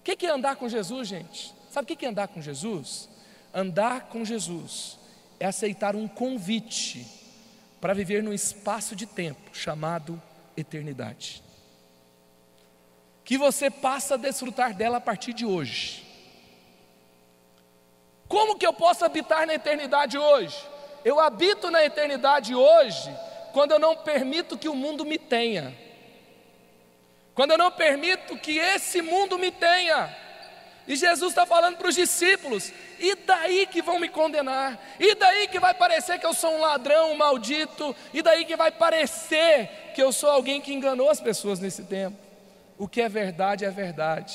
O 0.02 0.16
que 0.16 0.26
é 0.26 0.30
andar 0.30 0.56
com 0.56 0.68
Jesus, 0.68 1.08
gente? 1.08 1.54
Sabe 1.70 1.92
o 1.92 1.96
que 1.96 2.04
é 2.04 2.08
andar 2.08 2.28
com 2.28 2.42
Jesus? 2.42 3.08
Andar 3.54 4.08
com 4.08 4.24
Jesus 4.24 4.98
é 5.40 5.46
aceitar 5.46 5.96
um 5.96 6.06
convite 6.06 7.06
para 7.80 7.94
viver 7.94 8.22
num 8.22 8.32
espaço 8.32 8.94
de 8.94 9.06
tempo 9.06 9.56
chamado 9.56 10.20
eternidade 10.56 11.42
que 13.24 13.38
você 13.38 13.70
passa 13.70 14.14
a 14.14 14.18
desfrutar 14.18 14.74
dela 14.74 14.98
a 14.98 15.00
partir 15.00 15.32
de 15.32 15.46
hoje. 15.46 16.04
Como 18.28 18.58
que 18.58 18.66
eu 18.66 18.72
posso 18.72 19.04
habitar 19.04 19.46
na 19.46 19.54
eternidade 19.54 20.18
hoje? 20.18 20.56
Eu 21.04 21.20
habito 21.20 21.70
na 21.70 21.84
eternidade 21.84 22.54
hoje 22.54 23.14
quando 23.52 23.72
eu 23.72 23.78
não 23.78 23.96
permito 23.96 24.58
que 24.58 24.68
o 24.68 24.74
mundo 24.74 25.04
me 25.04 25.18
tenha. 25.18 25.76
Quando 27.34 27.52
eu 27.52 27.58
não 27.58 27.70
permito 27.70 28.36
que 28.36 28.58
esse 28.58 29.00
mundo 29.00 29.38
me 29.38 29.50
tenha. 29.50 30.14
E 30.86 30.96
Jesus 30.96 31.30
está 31.30 31.46
falando 31.46 31.76
para 31.76 31.88
os 31.88 31.94
discípulos: 31.94 32.72
e 32.98 33.14
daí 33.14 33.66
que 33.66 33.80
vão 33.80 33.98
me 33.98 34.08
condenar? 34.08 34.78
E 34.98 35.14
daí 35.14 35.48
que 35.48 35.60
vai 35.60 35.74
parecer 35.74 36.18
que 36.18 36.26
eu 36.26 36.34
sou 36.34 36.54
um 36.56 36.60
ladrão, 36.60 37.12
um 37.12 37.16
maldito? 37.16 37.94
E 38.12 38.20
daí 38.20 38.44
que 38.44 38.56
vai 38.56 38.70
parecer 38.70 39.92
que 39.94 40.02
eu 40.02 40.12
sou 40.12 40.30
alguém 40.30 40.60
que 40.60 40.74
enganou 40.74 41.08
as 41.08 41.20
pessoas 41.20 41.60
nesse 41.60 41.84
tempo? 41.84 42.32
o 42.82 42.88
que 42.88 43.00
é 43.00 43.08
verdade 43.08 43.64
é 43.64 43.70
verdade, 43.70 44.34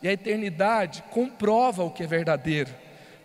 e 0.00 0.06
a 0.06 0.12
eternidade 0.12 1.02
comprova 1.10 1.82
o 1.82 1.90
que 1.90 2.04
é 2.04 2.06
verdadeiro, 2.06 2.72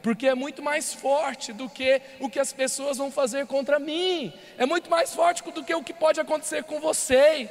porque 0.02 0.28
é 0.28 0.34
muito 0.34 0.64
mais 0.64 0.92
forte 0.92 1.54
do 1.54 1.70
que 1.70 2.02
o 2.20 2.28
que 2.28 2.40
as 2.40 2.52
pessoas 2.52 2.98
vão 2.98 3.12
fazer 3.12 3.46
contra 3.46 3.78
mim, 3.78 4.34
é 4.58 4.66
muito 4.66 4.90
mais 4.90 5.14
forte 5.14 5.44
do 5.52 5.64
que 5.64 5.76
o 5.76 5.84
que 5.84 5.94
pode 5.94 6.20
acontecer 6.20 6.64
com 6.64 6.80
vocês, 6.80 7.50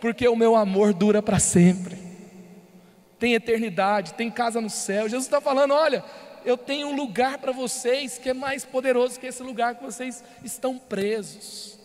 porque 0.00 0.26
o 0.28 0.36
meu 0.36 0.56
amor 0.56 0.92
dura 0.92 1.22
para 1.22 1.38
sempre, 1.38 1.98
tem 3.18 3.34
eternidade, 3.34 4.14
tem 4.14 4.30
casa 4.30 4.60
no 4.60 4.70
céu. 4.70 5.08
Jesus 5.08 5.24
está 5.24 5.40
falando: 5.40 5.74
olha, 5.74 6.04
eu 6.44 6.56
tenho 6.56 6.88
um 6.88 6.96
lugar 6.96 7.38
para 7.38 7.52
vocês 7.52 8.18
que 8.18 8.30
é 8.30 8.34
mais 8.34 8.64
poderoso 8.64 9.18
que 9.18 9.26
esse 9.26 9.42
lugar 9.42 9.76
que 9.76 9.84
vocês 9.84 10.22
estão 10.42 10.78
presos. 10.78 11.78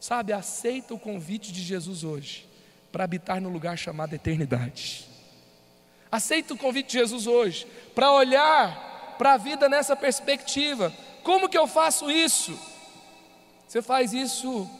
Sabe, 0.00 0.32
aceita 0.32 0.94
o 0.94 0.98
convite 0.98 1.52
de 1.52 1.62
Jesus 1.62 2.04
hoje 2.04 2.46
para 2.92 3.04
habitar 3.04 3.40
no 3.40 3.48
lugar 3.48 3.76
chamado 3.76 4.14
eternidade. 4.14 5.06
Aceita 6.10 6.54
o 6.54 6.58
convite 6.58 6.88
de 6.88 6.98
Jesus 6.98 7.26
hoje 7.26 7.66
para 7.94 8.12
olhar 8.12 9.16
para 9.18 9.32
a 9.32 9.36
vida 9.36 9.68
nessa 9.68 9.96
perspectiva. 9.96 10.92
Como 11.22 11.48
que 11.48 11.58
eu 11.58 11.66
faço 11.66 12.10
isso? 12.10 12.58
Você 13.66 13.82
faz 13.82 14.12
isso 14.12 14.70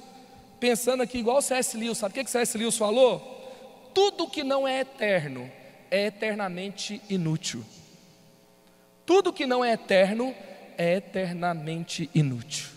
pensando 0.60 1.02
aqui 1.02 1.18
igual 1.18 1.38
o 1.38 1.42
C.S. 1.42 1.76
Lewis. 1.76 1.98
Sabe 1.98 2.12
o 2.12 2.14
que 2.14 2.28
o 2.28 2.28
C.S. 2.28 2.56
Lewis 2.56 2.76
falou? 2.76 3.20
Tudo 3.94 4.28
que 4.28 4.42
não 4.42 4.66
é 4.66 4.80
eterno 4.80 5.50
é 5.90 6.06
eternamente 6.06 7.00
inútil. 7.08 7.64
Tudo 9.06 9.32
que 9.32 9.46
não 9.46 9.64
é 9.64 9.72
eterno 9.72 10.34
é 10.76 10.96
eternamente 10.96 12.10
inútil. 12.14 12.68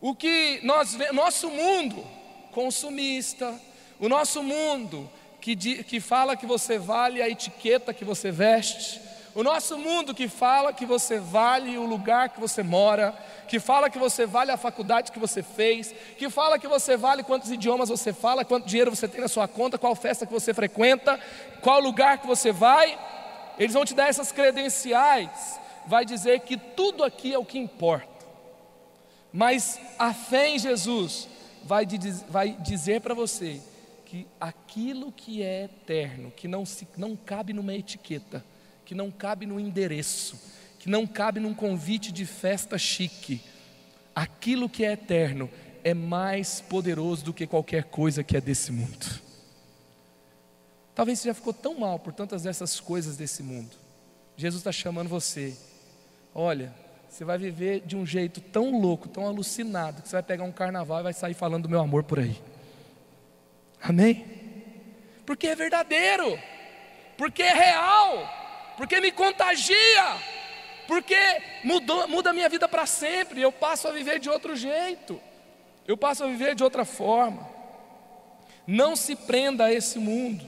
O 0.00 0.14
que 0.14 0.60
nós 0.62 0.96
nosso 1.12 1.50
mundo 1.50 2.04
consumista, 2.52 3.58
o 3.98 4.08
nosso 4.08 4.42
mundo, 4.42 5.10
que, 5.40 5.56
que 5.84 6.00
fala 6.00 6.36
que 6.36 6.46
você 6.46 6.78
vale 6.78 7.20
a 7.20 7.28
etiqueta 7.28 7.94
que 7.94 8.04
você 8.04 8.30
veste, 8.30 9.00
o 9.38 9.44
nosso 9.44 9.78
mundo 9.78 10.12
que 10.12 10.26
fala 10.26 10.72
que 10.72 10.84
você 10.84 11.20
vale 11.20 11.78
o 11.78 11.86
lugar 11.86 12.28
que 12.28 12.40
você 12.40 12.60
mora, 12.60 13.16
que 13.46 13.60
fala 13.60 13.88
que 13.88 13.96
você 13.96 14.26
vale 14.26 14.50
a 14.50 14.56
faculdade 14.56 15.12
que 15.12 15.18
você 15.20 15.44
fez, 15.44 15.94
que 16.16 16.28
fala 16.28 16.58
que 16.58 16.66
você 16.66 16.96
vale 16.96 17.22
quantos 17.22 17.48
idiomas 17.52 17.88
você 17.88 18.12
fala, 18.12 18.44
quanto 18.44 18.66
dinheiro 18.66 18.90
você 18.90 19.06
tem 19.06 19.20
na 19.20 19.28
sua 19.28 19.46
conta, 19.46 19.78
qual 19.78 19.94
festa 19.94 20.26
que 20.26 20.32
você 20.32 20.52
frequenta, 20.52 21.20
qual 21.60 21.78
lugar 21.80 22.18
que 22.18 22.26
você 22.26 22.50
vai, 22.50 22.98
eles 23.60 23.74
vão 23.74 23.84
te 23.84 23.94
dar 23.94 24.08
essas 24.08 24.32
credenciais, 24.32 25.60
vai 25.86 26.04
dizer 26.04 26.40
que 26.40 26.56
tudo 26.56 27.04
aqui 27.04 27.32
é 27.32 27.38
o 27.38 27.44
que 27.44 27.60
importa. 27.60 28.26
Mas 29.32 29.78
a 30.00 30.12
fé 30.12 30.48
em 30.48 30.58
Jesus 30.58 31.28
vai, 31.62 31.86
vai 32.28 32.56
dizer 32.58 33.00
para 33.02 33.14
você 33.14 33.62
que 34.04 34.26
aquilo 34.40 35.12
que 35.12 35.44
é 35.44 35.66
eterno, 35.66 36.32
que 36.32 36.48
não, 36.48 36.66
se, 36.66 36.88
não 36.96 37.14
cabe 37.14 37.52
numa 37.52 37.72
etiqueta, 37.72 38.44
que 38.88 38.94
não 38.94 39.10
cabe 39.10 39.44
no 39.44 39.60
endereço, 39.60 40.40
que 40.78 40.88
não 40.88 41.06
cabe 41.06 41.38
num 41.38 41.52
convite 41.52 42.10
de 42.10 42.24
festa 42.24 42.78
chique, 42.78 43.42
aquilo 44.14 44.66
que 44.66 44.82
é 44.82 44.92
eterno 44.92 45.50
é 45.84 45.92
mais 45.92 46.62
poderoso 46.62 47.22
do 47.22 47.34
que 47.34 47.46
qualquer 47.46 47.84
coisa 47.84 48.24
que 48.24 48.34
é 48.34 48.40
desse 48.40 48.72
mundo. 48.72 49.20
Talvez 50.94 51.18
você 51.18 51.28
já 51.28 51.34
ficou 51.34 51.52
tão 51.52 51.78
mal 51.78 51.98
por 51.98 52.14
tantas 52.14 52.44
dessas 52.44 52.80
coisas 52.80 53.18
desse 53.18 53.42
mundo. 53.42 53.76
Jesus 54.38 54.60
está 54.60 54.72
chamando 54.72 55.08
você. 55.08 55.54
Olha, 56.34 56.74
você 57.10 57.26
vai 57.26 57.36
viver 57.36 57.82
de 57.84 57.94
um 57.94 58.06
jeito 58.06 58.40
tão 58.40 58.80
louco, 58.80 59.06
tão 59.06 59.26
alucinado, 59.26 60.00
que 60.00 60.08
você 60.08 60.16
vai 60.16 60.22
pegar 60.22 60.44
um 60.44 60.52
carnaval 60.52 61.00
e 61.00 61.02
vai 61.02 61.12
sair 61.12 61.34
falando 61.34 61.64
do 61.64 61.68
meu 61.68 61.80
amor 61.80 62.04
por 62.04 62.20
aí. 62.20 62.40
Amém? 63.82 64.24
Porque 65.26 65.46
é 65.46 65.54
verdadeiro, 65.54 66.38
porque 67.18 67.42
é 67.42 67.52
real, 67.52 68.47
porque 68.78 69.00
me 69.00 69.10
contagia, 69.10 70.16
porque 70.86 71.18
mudou, 71.64 72.06
muda 72.06 72.30
a 72.30 72.32
minha 72.32 72.48
vida 72.48 72.68
para 72.68 72.86
sempre. 72.86 73.42
Eu 73.42 73.50
passo 73.50 73.88
a 73.88 73.90
viver 73.90 74.20
de 74.20 74.30
outro 74.30 74.54
jeito, 74.54 75.20
eu 75.84 75.96
passo 75.96 76.22
a 76.22 76.28
viver 76.28 76.54
de 76.54 76.62
outra 76.62 76.84
forma. 76.84 77.44
Não 78.64 78.94
se 78.94 79.16
prenda 79.16 79.64
a 79.64 79.72
esse 79.72 79.98
mundo, 79.98 80.46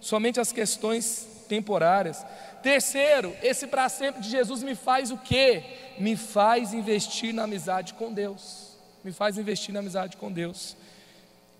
somente 0.00 0.40
as 0.40 0.52
questões 0.52 1.44
temporárias. 1.46 2.24
Terceiro, 2.62 3.36
esse 3.42 3.66
para 3.66 3.90
sempre 3.90 4.22
de 4.22 4.30
Jesus 4.30 4.62
me 4.62 4.74
faz 4.74 5.10
o 5.10 5.18
quê? 5.18 5.62
Me 5.98 6.16
faz 6.16 6.72
investir 6.72 7.34
na 7.34 7.42
amizade 7.42 7.92
com 7.92 8.10
Deus. 8.10 8.78
Me 9.04 9.12
faz 9.12 9.36
investir 9.36 9.74
na 9.74 9.80
amizade 9.80 10.16
com 10.16 10.32
Deus. 10.32 10.78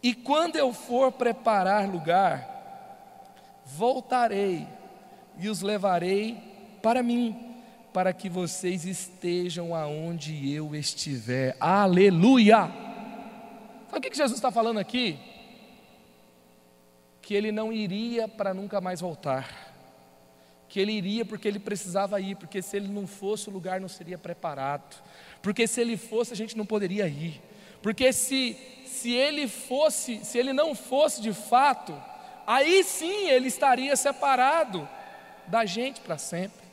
E 0.03 0.15
quando 0.15 0.57
eu 0.57 0.73
for 0.73 1.13
preparar 1.13 1.87
lugar, 1.87 3.61
voltarei 3.67 4.67
e 5.39 5.49
os 5.49 5.63
levarei 5.63 6.39
para 6.83 7.03
mim, 7.03 7.37
para 7.93 8.13
que 8.13 8.29
vocês 8.29 8.85
estejam 8.85 9.75
aonde 9.75 10.53
eu 10.53 10.75
estiver. 10.75 11.57
Aleluia! 11.59 12.71
Sabe 13.91 13.99
o 14.07 14.11
que 14.11 14.17
Jesus 14.17 14.39
está 14.39 14.51
falando 14.51 14.79
aqui? 14.79 15.19
Que 17.21 17.35
ele 17.35 17.51
não 17.51 17.73
iria 17.73 18.29
para 18.29 18.55
nunca 18.55 18.81
mais 18.81 19.01
voltar. 19.01 19.75
Que 20.69 20.81
ele 20.81 20.93
iria 20.93 21.25
porque 21.25 21.49
ele 21.49 21.59
precisava 21.59 22.21
ir, 22.21 22.37
porque 22.37 22.61
se 22.61 22.77
ele 22.77 22.89
não 22.89 23.07
fosse, 23.07 23.49
o 23.49 23.53
lugar 23.53 23.81
não 23.81 23.89
seria 23.89 24.19
preparado. 24.19 25.03
Porque 25.41 25.67
se 25.67 25.81
ele 25.81 25.97
fosse, 25.97 26.33
a 26.33 26.37
gente 26.37 26.57
não 26.57 26.67
poderia 26.67 27.07
ir. 27.07 27.41
Porque 27.83 28.13
se, 28.13 28.57
se 28.85 29.13
ele 29.13 29.47
fosse, 29.49 30.25
se 30.25 30.39
ele 30.39 30.53
não 30.53 30.75
fosse 30.75 31.23
de 31.23 31.33
fato, 31.33 31.95
aí 32.47 32.83
sim 32.85 33.29
ele 33.29 33.49
estaria 33.49 33.95
separado 33.97 34.89
da 35.49 35.65
gente 35.65 36.01
para 36.01 36.19
sempre. 36.19 36.67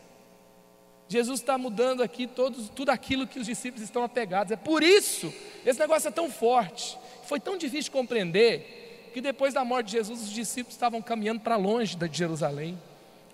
Jesus 1.07 1.41
está 1.41 1.57
mudando 1.57 2.01
aqui 2.01 2.25
todos, 2.25 2.69
tudo 2.69 2.89
aquilo 2.89 3.27
que 3.27 3.39
os 3.39 3.45
discípulos 3.45 3.83
estão 3.83 4.03
apegados. 4.03 4.51
É 4.51 4.55
por 4.55 4.81
isso, 4.81 5.33
esse 5.65 5.79
negócio 5.79 6.07
é 6.07 6.11
tão 6.11 6.29
forte. 6.29 6.97
Foi 7.25 7.39
tão 7.39 7.57
difícil 7.57 7.83
de 7.83 7.91
compreender 7.91 9.11
que 9.13 9.21
depois 9.21 9.53
da 9.53 9.63
morte 9.63 9.87
de 9.87 9.91
Jesus, 9.93 10.23
os 10.23 10.31
discípulos 10.31 10.75
estavam 10.75 11.01
caminhando 11.01 11.41
para 11.41 11.55
longe 11.55 11.95
de 11.95 12.17
Jerusalém. 12.17 12.77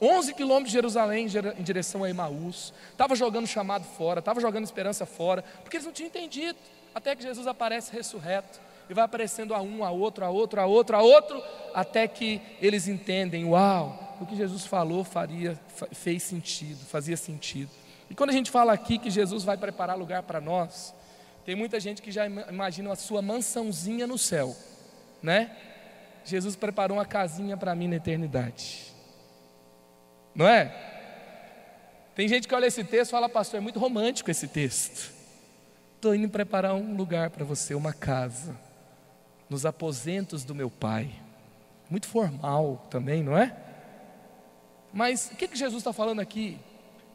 11 0.02 0.34
quilômetros 0.34 0.72
de 0.72 0.74
Jerusalém 0.74 1.28
em 1.58 1.64
direção 1.64 2.04
a 2.04 2.10
Emaús. 2.10 2.74
Estava 2.92 3.16
jogando 3.16 3.48
chamado 3.48 3.84
fora, 3.84 4.20
estava 4.20 4.40
jogando 4.40 4.64
esperança 4.64 5.06
fora, 5.06 5.44
porque 5.64 5.78
eles 5.78 5.86
não 5.86 5.94
tinham 5.94 6.08
entendido. 6.08 6.58
Até 6.94 7.16
que 7.16 7.24
Jesus 7.24 7.48
aparece 7.48 7.92
ressurreto 7.94 8.60
e 8.90 8.94
vai 8.94 9.04
aparecendo 9.06 9.54
a 9.54 9.62
um, 9.62 9.84
a 9.84 9.92
outro, 9.92 10.26
a 10.26 10.30
outro, 10.30 10.60
a 10.60 10.66
outro, 10.66 10.96
a 10.96 11.02
outro, 11.02 11.44
até 11.74 12.08
que 12.08 12.42
eles 12.62 12.88
entendem: 12.88 13.46
uau, 13.46 14.09
o 14.24 14.28
que 14.28 14.36
Jesus 14.36 14.66
falou 14.66 15.04
faria, 15.04 15.60
fez 15.92 16.24
sentido, 16.24 16.86
fazia 16.86 17.18
sentido. 17.18 17.70
E 18.10 18.16
quando 18.16 18.32
a 18.32 18.34
gente 18.34 18.50
fala 18.50 18.74
aqui 18.74 18.98
que 18.98 19.10
Jesus 19.10 19.44
vai 19.44 19.58
preparar 19.58 19.98
lugar 19.98 20.24
para 20.24 20.42
nós, 20.42 20.94
tem 21.46 21.56
muita 21.56 21.80
gente 21.80 22.02
que 22.02 22.12
já 22.12 22.26
imagina 22.26 22.92
a 22.92 22.96
sua 22.96 23.22
mansãozinha 23.22 24.06
no 24.08 24.18
céu, 24.18 24.56
né? 25.22 25.56
Jesus 26.26 26.56
preparou 26.56 26.98
uma 26.98 27.06
casinha 27.06 27.56
para 27.56 27.74
mim 27.74 27.88
na 27.88 27.96
eternidade, 27.96 28.94
não 30.36 30.48
é? 30.48 30.90
Tem 32.16 32.28
gente 32.28 32.48
que 32.48 32.54
olha 32.54 32.66
esse 32.66 32.84
texto 32.84 33.12
e 33.12 33.12
fala, 33.12 33.30
pastor, 33.30 33.60
é 33.60 33.62
muito 33.62 33.80
romântico 33.80 34.30
esse 34.30 34.48
texto. 34.48 35.14
Estou 35.96 36.14
indo 36.14 36.30
preparar 36.30 36.74
um 36.76 36.96
lugar 36.96 37.30
para 37.30 37.46
você, 37.46 37.74
uma 37.74 37.94
casa, 37.94 38.58
nos 39.50 39.66
aposentos 39.66 40.44
do 40.44 40.54
meu 40.54 40.70
pai. 40.70 41.12
Muito 41.90 42.08
formal 42.08 42.86
também, 42.90 43.24
não 43.24 43.38
é? 43.38 43.56
Mas 44.94 45.30
o 45.32 45.36
que, 45.36 45.48
que 45.48 45.58
Jesus 45.58 45.82
está 45.82 45.94
falando 45.94 46.20
aqui? 46.20 46.58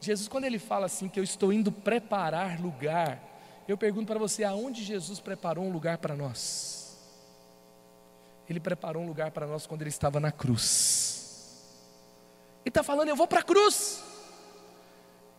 Jesus, 0.00 0.28
quando 0.28 0.44
ele 0.44 0.58
fala 0.58 0.86
assim, 0.86 1.08
que 1.08 1.18
eu 1.18 1.24
estou 1.24 1.52
indo 1.52 1.72
preparar 1.72 2.60
lugar, 2.60 3.22
eu 3.66 3.76
pergunto 3.76 4.06
para 4.06 4.18
você, 4.18 4.44
aonde 4.44 4.84
Jesus 4.84 5.18
preparou 5.20 5.64
um 5.64 5.72
lugar 5.72 5.98
para 5.98 6.14
nós? 6.14 6.98
Ele 8.48 8.60
preparou 8.60 9.02
um 9.02 9.06
lugar 9.06 9.30
para 9.30 9.46
nós 9.46 9.66
quando 9.66 9.80
ele 9.80 9.90
estava 9.90 10.20
na 10.20 10.30
cruz. 10.30 11.64
Ele 12.62 12.68
está 12.68 12.82
falando, 12.82 13.08
eu 13.08 13.16
vou 13.16 13.26
para 13.26 13.40
a 13.40 13.42
cruz. 13.42 14.02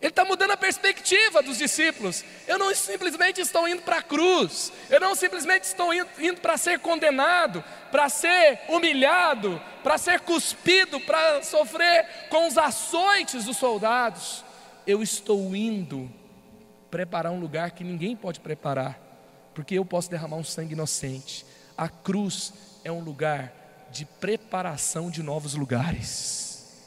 Ele 0.06 0.12
está 0.12 0.24
mudando 0.24 0.52
a 0.52 0.58
perspectiva 0.58 1.42
dos 1.42 1.58
discípulos. 1.58 2.24
Eu 2.48 2.60
não 2.60 2.76
simplesmente 2.76 3.42
estou 3.42 3.68
indo 3.68 3.82
para 3.82 3.98
a 3.98 4.04
cruz, 4.04 4.72
eu 4.88 5.00
não 5.00 5.16
simplesmente 5.16 5.64
estou 5.64 5.92
indo, 5.92 6.08
indo 6.20 6.42
para 6.42 6.58
ser 6.58 6.78
condenado, 6.78 7.64
para 7.90 8.08
ser 8.08 8.60
humilhado, 8.70 9.60
para 9.82 9.98
ser 9.98 10.20
cuspido, 10.20 11.00
para 11.00 11.42
sofrer 11.42 12.28
com 12.30 12.48
os 12.48 12.56
açoites 12.56 13.46
dos 13.46 13.58
soldados. 13.58 14.46
Eu 14.86 15.02
estou 15.02 15.56
indo 15.56 16.08
preparar 16.92 17.32
um 17.32 17.40
lugar 17.40 17.72
que 17.72 17.84
ninguém 17.84 18.16
pode 18.16 18.40
preparar, 18.40 19.00
porque 19.56 19.74
eu 19.74 19.84
posso 19.84 20.08
derramar 20.08 20.38
um 20.38 20.44
sangue 20.44 20.74
inocente. 20.74 21.44
A 21.76 21.90
cruz 21.90 22.54
é 22.84 22.92
um 22.92 23.00
lugar 23.00 23.52
de 23.90 24.06
preparação 24.06 25.10
de 25.10 25.24
novos 25.24 25.56
lugares. 25.56 26.86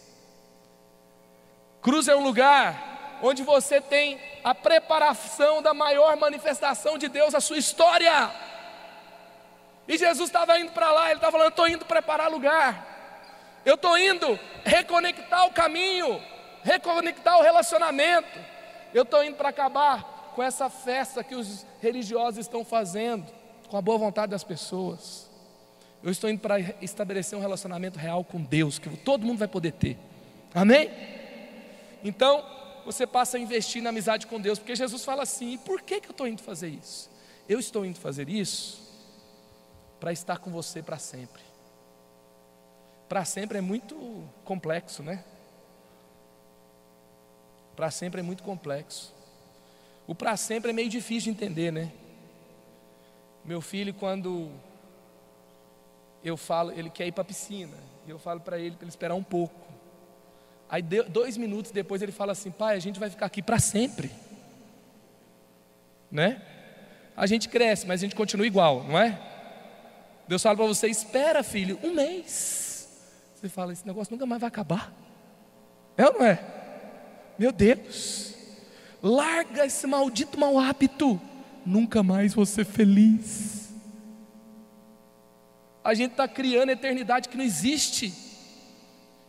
Cruz 1.83 2.07
é 2.07 2.15
um 2.15 2.23
lugar 2.23 2.97
onde 3.23 3.43
você 3.43 3.81
tem 3.81 4.19
a 4.43 4.55
preparação 4.55 5.61
da 5.63 5.75
maior 5.75 6.17
manifestação 6.17 6.99
de 6.99 7.09
Deus 7.09 7.33
na 7.33 7.41
sua 7.41 7.59
história. 7.59 8.31
E 9.87 9.97
Jesus 9.97 10.29
estava 10.29 10.59
indo 10.59 10.73
para 10.73 10.93
lá, 10.93 11.07
ele 11.07 11.15
estava 11.15 11.33
falando: 11.33 11.51
estou 11.51 11.69
indo 11.69 11.85
preparar 11.85 12.31
lugar, 12.31 13.61
eu 13.65 13.75
estou 13.75 13.97
indo 13.99 14.39
reconectar 14.65 15.47
o 15.47 15.53
caminho, 15.53 16.23
reconectar 16.63 17.39
o 17.39 17.43
relacionamento, 17.43 18.39
eu 18.93 19.03
estou 19.03 19.25
indo 19.25 19.37
para 19.37 19.49
acabar 19.49 20.33
com 20.35 20.43
essa 20.43 20.71
festa 20.71 21.25
que 21.25 21.35
os 21.35 21.67
religiosos 21.81 22.39
estão 22.39 22.65
fazendo, 22.65 23.27
com 23.69 23.77
a 23.77 23.83
boa 23.83 23.99
vontade 23.99 24.31
das 24.31 24.45
pessoas. 24.45 25.29
Eu 26.03 26.13
estou 26.13 26.31
indo 26.31 26.41
para 26.41 26.61
estabelecer 26.81 27.37
um 27.37 27.43
relacionamento 27.43 27.99
real 27.99 28.23
com 28.23 28.41
Deus, 28.41 28.79
que 28.79 28.89
todo 28.99 29.27
mundo 29.27 29.39
vai 29.39 29.49
poder 29.49 29.73
ter. 29.73 29.99
Amém? 30.55 30.91
Então, 32.05 32.45
você 32.93 33.07
passa 33.07 33.37
a 33.37 33.41
investir 33.41 33.83
na 33.83 33.91
amizade 33.91 34.27
com 34.27 34.41
Deus, 34.41 34.59
porque 34.59 34.75
Jesus 34.75 35.05
fala 35.05 35.23
assim: 35.23 35.53
e 35.53 35.59
por 35.59 35.83
que, 35.83 36.01
que 36.01 36.09
eu 36.09 36.13
estou 36.13 36.27
indo 36.27 36.43
fazer 36.43 36.69
isso? 36.69 37.11
Eu 37.49 37.59
estou 37.59 37.85
indo 37.85 37.99
fazer 37.99 38.29
isso 38.29 38.81
para 40.01 40.13
estar 40.13 40.39
com 40.39 40.51
você 40.51 40.83
para 40.83 40.99
sempre. 40.99 41.43
Para 43.09 43.25
sempre 43.25 43.59
é 43.59 43.61
muito 43.61 44.25
complexo, 44.45 45.03
né? 45.03 45.23
Para 47.77 47.91
sempre 47.91 48.21
é 48.21 48.23
muito 48.23 48.43
complexo. 48.43 49.15
O 50.07 50.15
para 50.15 50.37
sempre 50.37 50.71
é 50.71 50.73
meio 50.73 50.89
difícil 50.89 51.33
de 51.33 51.37
entender, 51.39 51.71
né? 51.71 51.93
Meu 53.45 53.61
filho, 53.61 53.93
quando 53.93 54.51
eu 56.25 56.37
falo, 56.37 56.73
ele 56.73 56.91
quer 56.91 57.07
ir 57.07 57.13
para 57.13 57.23
a 57.23 57.27
piscina, 57.27 57.77
eu 58.07 58.19
falo 58.19 58.41
para 58.41 58.59
ele 58.59 58.77
para 58.77 58.85
ele 58.85 58.91
esperar 58.91 59.15
um 59.15 59.23
pouco. 59.23 59.68
Aí 60.69 60.83
dois 60.83 61.37
minutos 61.37 61.71
depois 61.71 62.03
ele 62.03 62.13
fala 62.13 62.33
assim: 62.33 62.51
pai, 62.51 62.77
a 62.77 62.81
gente 62.81 63.01
vai 63.01 63.09
ficar 63.09 63.27
aqui 63.27 63.43
para 63.43 63.59
sempre. 63.59 64.11
Né? 66.11 66.43
A 67.17 67.27
gente 67.27 67.49
cresce, 67.49 67.87
mas 67.87 68.01
a 68.01 68.03
gente 68.05 68.15
continua 68.15 68.47
igual, 68.47 68.85
não 68.85 68.99
é? 68.99 69.19
Deus 70.29 70.43
fala 70.43 70.57
para 70.57 70.67
você: 70.67 70.89
espera, 70.89 71.43
filho, 71.43 71.79
um 71.83 71.95
mês. 71.95 72.89
Você 73.35 73.49
fala: 73.49 73.73
esse 73.73 73.87
negócio 73.87 74.13
nunca 74.13 74.27
mais 74.27 74.41
vai 74.41 74.49
acabar. 74.49 74.93
É 75.97 76.07
ou 76.07 76.15
não 76.15 76.25
é? 76.25 76.39
Meu 77.39 77.51
Deus, 77.51 78.35
larga 79.03 79.65
esse 79.65 79.87
maldito 79.87 80.39
mau 80.39 80.59
hábito. 80.59 81.21
Nunca 81.65 82.03
mais 82.03 82.35
vou 82.35 82.47
ser 82.47 82.65
feliz. 82.65 83.71
A 85.83 85.95
gente 85.95 86.13
está 86.13 86.29
criando 86.29 86.71
eternidade 86.71 87.29
que 87.29 87.37
não 87.37 87.45
existe. 87.45 88.28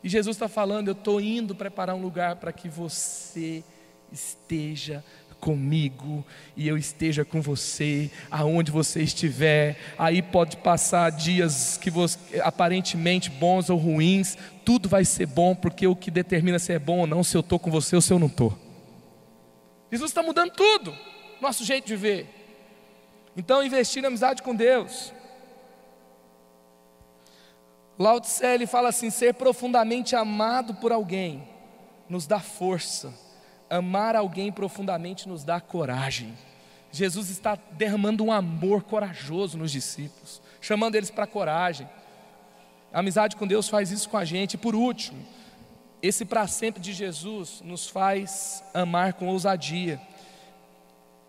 E 0.03 0.09
Jesus 0.09 0.35
está 0.35 0.47
falando: 0.47 0.87
Eu 0.87 0.93
estou 0.93 1.19
indo 1.19 1.55
preparar 1.55 1.95
um 1.95 2.01
lugar 2.01 2.37
para 2.37 2.51
que 2.51 2.69
você 2.69 3.63
esteja 4.11 5.03
comigo 5.39 6.25
e 6.55 6.67
eu 6.67 6.77
esteja 6.77 7.23
com 7.23 7.41
você 7.41 8.11
aonde 8.29 8.71
você 8.71 9.01
estiver. 9.01 9.77
Aí 9.97 10.21
pode 10.21 10.57
passar 10.57 11.09
dias 11.11 11.77
que 11.77 11.89
você, 11.89 12.19
aparentemente 12.41 13.29
bons 13.29 13.69
ou 13.69 13.77
ruins, 13.77 14.37
tudo 14.65 14.89
vai 14.89 15.05
ser 15.05 15.25
bom, 15.25 15.55
porque 15.55 15.87
o 15.87 15.95
que 15.95 16.11
determina 16.11 16.59
se 16.59 16.73
é 16.73 16.79
bom 16.79 16.99
ou 16.99 17.07
não, 17.07 17.23
se 17.23 17.35
eu 17.35 17.41
estou 17.41 17.57
com 17.57 17.71
você 17.71 17.95
ou 17.95 18.01
se 18.01 18.11
eu 18.11 18.19
não 18.19 18.27
estou. 18.27 18.57
Jesus 19.91 20.11
está 20.11 20.21
mudando 20.21 20.51
tudo, 20.51 20.95
nosso 21.41 21.63
jeito 21.63 21.87
de 21.87 21.95
ver. 21.95 22.27
Então, 23.35 23.63
investir 23.63 24.01
na 24.01 24.09
amizade 24.09 24.43
com 24.43 24.53
Deus 24.53 25.13
Lao 27.99 28.21
Tse, 28.21 28.45
ele 28.45 28.65
fala 28.65 28.87
assim: 28.87 29.09
ser 29.09 29.33
profundamente 29.33 30.15
amado 30.15 30.73
por 30.75 30.93
alguém 30.93 31.43
nos 32.07 32.25
dá 32.25 32.39
força, 32.39 33.13
amar 33.69 34.15
alguém 34.15 34.51
profundamente 34.51 35.27
nos 35.27 35.43
dá 35.43 35.59
coragem. 35.59 36.33
Jesus 36.91 37.29
está 37.29 37.55
derramando 37.73 38.23
um 38.23 38.31
amor 38.31 38.83
corajoso 38.83 39.57
nos 39.57 39.71
discípulos, 39.71 40.41
chamando 40.61 40.95
eles 40.95 41.11
para 41.11 41.27
coragem. 41.27 41.87
A 42.91 42.99
amizade 42.99 43.35
com 43.35 43.45
Deus 43.45 43.67
faz 43.67 43.91
isso 43.91 44.09
com 44.09 44.17
a 44.17 44.25
gente. 44.25 44.55
E 44.55 44.57
por 44.57 44.73
último, 44.73 45.23
esse 46.01 46.25
para 46.25 46.47
sempre 46.47 46.81
de 46.81 46.93
Jesus 46.93 47.61
nos 47.63 47.87
faz 47.87 48.63
amar 48.73 49.13
com 49.13 49.27
ousadia. 49.27 50.01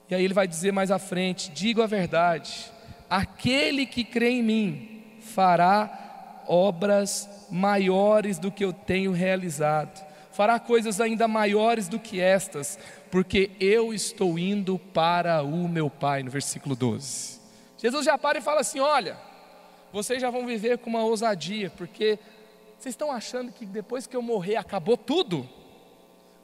E 0.09 0.15
aí 0.15 0.25
ele 0.25 0.33
vai 0.33 0.47
dizer 0.47 0.73
mais 0.73 0.93
à 0.93 1.01
frente: 1.01 1.51
digo 1.51 1.83
a 1.83 1.87
verdade, 1.87 2.71
aquele 3.11 3.85
que 3.87 4.05
crê 4.05 4.31
em 4.31 4.43
mim 4.43 5.03
fará 5.21 6.10
obras 6.51 7.29
maiores 7.49 8.37
do 8.39 8.51
que 8.51 8.65
eu 8.65 8.73
tenho 8.73 9.13
realizado, 9.13 10.05
fará 10.33 10.59
coisas 10.59 11.01
ainda 11.01 11.29
maiores 11.29 11.89
do 11.89 11.99
que 11.99 12.21
estas, 12.21 12.77
porque 13.11 13.53
eu 13.61 13.95
estou 13.95 14.37
indo 14.37 14.77
para 14.79 15.43
o 15.43 15.69
meu 15.69 15.89
Pai, 15.89 16.25
no 16.25 16.31
versículo 16.31 16.75
12. 16.75 17.41
Jesus 17.79 18.05
já 18.05 18.19
para 18.19 18.39
e 18.39 18.43
fala 18.43 18.61
assim: 18.61 18.81
Olha, 18.81 19.17
vocês 19.93 20.21
já 20.21 20.29
vão 20.29 20.45
viver 20.45 20.79
com 20.79 20.91
uma 20.91 21.05
ousadia, 21.05 21.71
porque 21.71 22.19
vocês 22.77 22.95
estão 22.95 23.13
achando 23.13 23.53
que 23.53 23.65
depois 23.65 24.09
que 24.09 24.17
eu 24.17 24.23
morrer 24.23 24.57
acabou 24.57 24.97
tudo? 24.97 25.49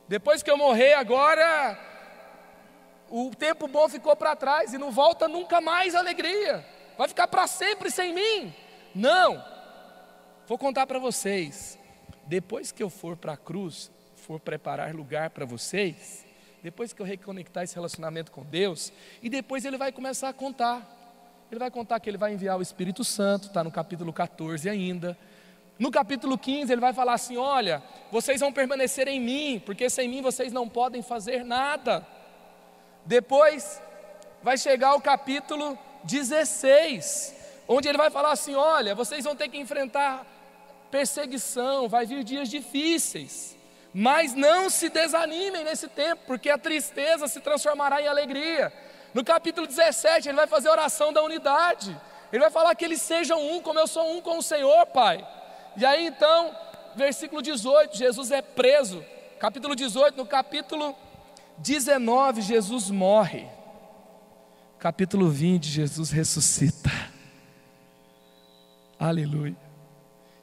Depois 0.09 0.41
que 0.41 0.51
eu 0.51 0.57
morrer, 0.57 0.95
agora 0.95 1.77
o 3.11 3.31
tempo 3.37 3.67
bom 3.67 3.89
ficou 3.89 4.15
para 4.15 4.37
trás 4.37 4.73
e 4.73 4.79
não 4.79 4.93
volta 4.93 5.27
nunca 5.27 5.61
mais 5.61 5.97
a 5.97 5.99
alegria. 5.99 6.65
Vai 6.97 7.09
ficar 7.09 7.27
para 7.27 7.47
sempre 7.49 7.91
sem 7.91 8.15
mim? 8.15 8.55
Não. 8.95 9.56
Vou 10.47 10.57
contar 10.57 10.87
para 10.87 11.01
vocês. 11.01 11.77
Depois 12.25 12.71
que 12.71 12.83
eu 12.83 12.89
for 12.89 13.17
para 13.17 13.33
a 13.33 13.37
cruz, 13.37 13.91
for 14.15 14.39
preparar 14.39 14.95
lugar 14.95 15.31
para 15.31 15.45
vocês, 15.45 16.25
depois 16.63 16.93
que 16.93 17.03
eu 17.03 17.07
reconectar 17.07 17.65
esse 17.65 17.75
relacionamento 17.75 18.31
com 18.31 18.43
Deus, 18.45 18.93
e 19.21 19.29
depois 19.29 19.65
ele 19.65 19.77
vai 19.77 19.91
começar 19.91 20.29
a 20.29 20.33
contar. 20.33 20.95
Ele 21.51 21.59
vai 21.59 21.71
contar 21.71 21.99
que 21.99 22.09
ele 22.09 22.17
vai 22.17 22.33
enviar 22.33 22.59
o 22.59 22.63
Espírito 22.63 23.03
Santo, 23.03 23.49
está 23.49 23.63
no 23.65 23.73
capítulo 23.73 24.13
14 24.13 24.69
ainda. 24.69 25.19
No 25.79 25.91
capítulo 25.91 26.39
15, 26.39 26.73
ele 26.73 26.81
vai 26.81 26.93
falar 26.93 27.15
assim: 27.15 27.37
Olha, 27.37 27.83
vocês 28.13 28.41
vão 28.41 28.53
permanecer 28.53 29.09
em 29.09 29.21
mim, 29.21 29.63
porque 29.65 29.91
sem 29.91 30.09
mim 30.09 30.23
vocês 30.23 30.53
não 30.53 30.69
podem 30.69 31.03
fazer 31.03 31.45
nada. 31.45 32.07
Depois, 33.05 33.83
vai 34.43 34.57
chegar 34.57 34.95
o 34.95 35.01
capítulo 35.01 35.77
16, 36.05 37.35
onde 37.67 37.89
ele 37.89 37.99
vai 37.99 38.11
falar 38.11 38.31
assim: 38.31 38.55
Olha, 38.55 38.95
vocês 38.95 39.25
vão 39.25 39.35
ter 39.37 39.49
que 39.49 39.59
enfrentar 39.59 40.36
perseguição, 40.91 41.89
vai 41.89 42.07
vir 42.07 42.25
dias 42.25 42.49
difíceis. 42.49 43.57
Mas 43.93 44.35
não 44.35 44.69
se 44.69 44.89
desanimem 44.89 45.65
nesse 45.65 45.89
tempo, 45.89 46.23
porque 46.27 46.51
a 46.51 46.59
tristeza 46.59 47.29
se 47.29 47.41
transformará 47.41 48.03
em 48.03 48.07
alegria. 48.07 48.73
No 49.15 49.25
capítulo 49.25 49.67
17, 49.67 50.29
ele 50.29 50.37
vai 50.37 50.47
fazer 50.47 50.69
a 50.69 50.73
oração 50.73 51.13
da 51.13 51.23
unidade. 51.23 51.97
Ele 52.33 52.43
vai 52.43 52.51
falar 52.51 52.75
que 52.75 52.85
eles 52.85 53.01
sejam 53.01 53.41
um, 53.41 53.63
como 53.63 53.79
eu 53.79 53.87
sou 53.87 54.15
um 54.15 54.21
com 54.21 54.39
o 54.39 54.43
Senhor, 54.43 54.87
Pai. 54.87 55.27
E 55.77 55.85
aí 55.87 56.07
então, 56.07 56.55
versículo 56.95 57.41
18, 57.41 57.97
Jesus 57.97 58.31
é 58.31 58.43
preso. 58.43 59.03
Capítulo 59.39 59.75
18, 59.75 60.17
no 60.17 60.27
capítulo 60.27 60.95
19, 61.59 62.43
Jesus 62.43 62.91
morre. 62.91 63.47
Capítulo 64.79 65.31
20, 65.31 65.67
Jesus 65.67 66.11
ressuscita. 66.11 66.91
Aleluia. 68.99 69.66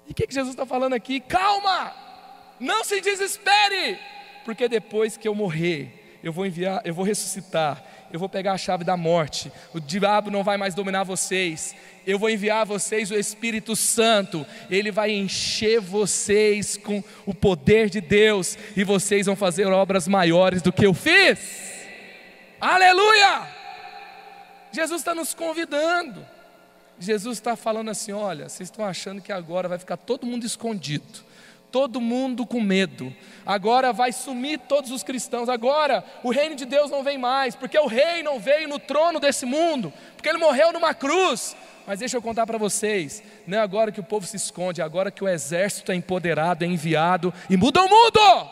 E 0.07 0.11
o 0.11 0.13
que, 0.13 0.27
que 0.27 0.33
Jesus 0.33 0.53
está 0.53 0.65
falando 0.65 0.93
aqui? 0.93 1.19
Calma! 1.19 1.93
Não 2.59 2.83
se 2.83 3.01
desespere, 3.01 3.99
porque 4.45 4.67
depois 4.67 5.17
que 5.17 5.27
eu 5.27 5.35
morrer, 5.35 6.19
eu 6.23 6.31
vou 6.31 6.45
enviar, 6.45 6.81
eu 6.85 6.93
vou 6.93 7.03
ressuscitar, 7.03 7.83
eu 8.11 8.19
vou 8.19 8.29
pegar 8.29 8.53
a 8.53 8.57
chave 8.57 8.83
da 8.83 8.95
morte, 8.95 9.51
o 9.73 9.79
diabo 9.79 10.31
não 10.31 10.43
vai 10.43 10.55
mais 10.55 10.73
dominar 10.73 11.03
vocês, 11.03 11.75
eu 12.05 12.17
vou 12.17 12.29
enviar 12.29 12.61
a 12.61 12.65
vocês 12.65 13.11
o 13.11 13.15
Espírito 13.15 13.75
Santo, 13.75 14.45
ele 14.69 14.91
vai 14.91 15.11
encher 15.11 15.81
vocês 15.81 16.77
com 16.77 17.03
o 17.25 17.33
poder 17.33 17.89
de 17.89 17.99
Deus, 17.99 18.57
e 18.77 18.83
vocês 18.83 19.25
vão 19.25 19.35
fazer 19.35 19.65
obras 19.67 20.07
maiores 20.07 20.61
do 20.61 20.71
que 20.71 20.85
eu 20.85 20.93
fiz. 20.93 21.39
Aleluia! 22.61 23.47
Jesus 24.71 25.01
está 25.01 25.13
nos 25.13 25.33
convidando. 25.33 26.25
Jesus 26.99 27.37
está 27.37 27.55
falando 27.55 27.89
assim: 27.89 28.11
olha, 28.11 28.49
vocês 28.49 28.67
estão 28.69 28.85
achando 28.85 29.21
que 29.21 29.31
agora 29.31 29.67
vai 29.67 29.77
ficar 29.77 29.97
todo 29.97 30.25
mundo 30.25 30.45
escondido 30.45 31.33
todo 31.73 31.99
mundo 31.99 32.45
com 32.45 32.61
medo. 32.61 33.11
Agora 33.43 33.91
vai 33.91 34.11
sumir 34.11 34.59
todos 34.59 34.91
os 34.91 35.01
cristãos. 35.01 35.49
Agora 35.49 36.05
o 36.23 36.29
reino 36.29 36.55
de 36.55 36.65
Deus 36.65 36.91
não 36.91 37.03
vem 37.03 37.17
mais, 37.17 37.55
porque 37.55 37.77
o 37.79 37.87
rei 37.87 38.21
não 38.21 38.39
veio 38.39 38.69
no 38.69 38.77
trono 38.77 39.19
desse 39.19 39.43
mundo, 39.43 39.91
porque 40.15 40.29
ele 40.29 40.37
morreu 40.37 40.71
numa 40.71 40.93
cruz. 40.93 41.55
Mas 41.87 41.97
deixa 41.97 42.15
eu 42.15 42.21
contar 42.21 42.45
para 42.45 42.59
vocês: 42.59 43.23
não 43.47 43.57
é 43.57 43.61
agora 43.61 43.91
que 43.91 43.99
o 43.99 44.03
povo 44.03 44.27
se 44.27 44.37
esconde, 44.37 44.81
é 44.81 44.83
agora 44.83 45.09
que 45.09 45.23
o 45.23 45.27
exército 45.27 45.91
é 45.91 45.95
empoderado, 45.95 46.63
é 46.63 46.67
enviado 46.67 47.33
e 47.49 47.57
muda 47.57 47.81
o 47.81 47.89
mundo. 47.89 48.49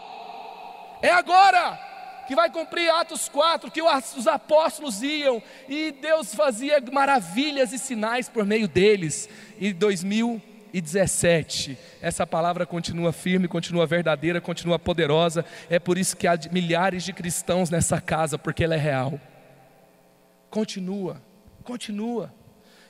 É 1.03 1.11
agora 1.11 1.90
que 2.31 2.35
vai 2.35 2.49
cumprir 2.49 2.89
Atos 2.89 3.27
4, 3.27 3.69
que 3.69 3.81
os 3.81 4.25
apóstolos 4.25 5.03
iam 5.03 5.43
e 5.67 5.91
Deus 5.91 6.33
fazia 6.33 6.81
maravilhas 6.89 7.73
e 7.73 7.77
sinais 7.77 8.29
por 8.29 8.45
meio 8.45 8.69
deles. 8.69 9.27
E 9.59 9.73
2000 9.73 10.41
e 10.73 10.79
17. 10.79 11.77
Essa 12.01 12.25
palavra 12.25 12.65
continua 12.65 13.11
firme, 13.11 13.49
continua 13.49 13.85
verdadeira, 13.85 14.39
continua 14.39 14.79
poderosa. 14.79 15.43
É 15.69 15.77
por 15.77 15.97
isso 15.97 16.15
que 16.15 16.25
há 16.25 16.39
milhares 16.53 17.03
de 17.03 17.11
cristãos 17.11 17.69
nessa 17.69 17.99
casa, 17.99 18.37
porque 18.37 18.63
ela 18.63 18.75
é 18.75 18.79
real. 18.79 19.19
Continua, 20.49 21.21
continua. 21.65 22.33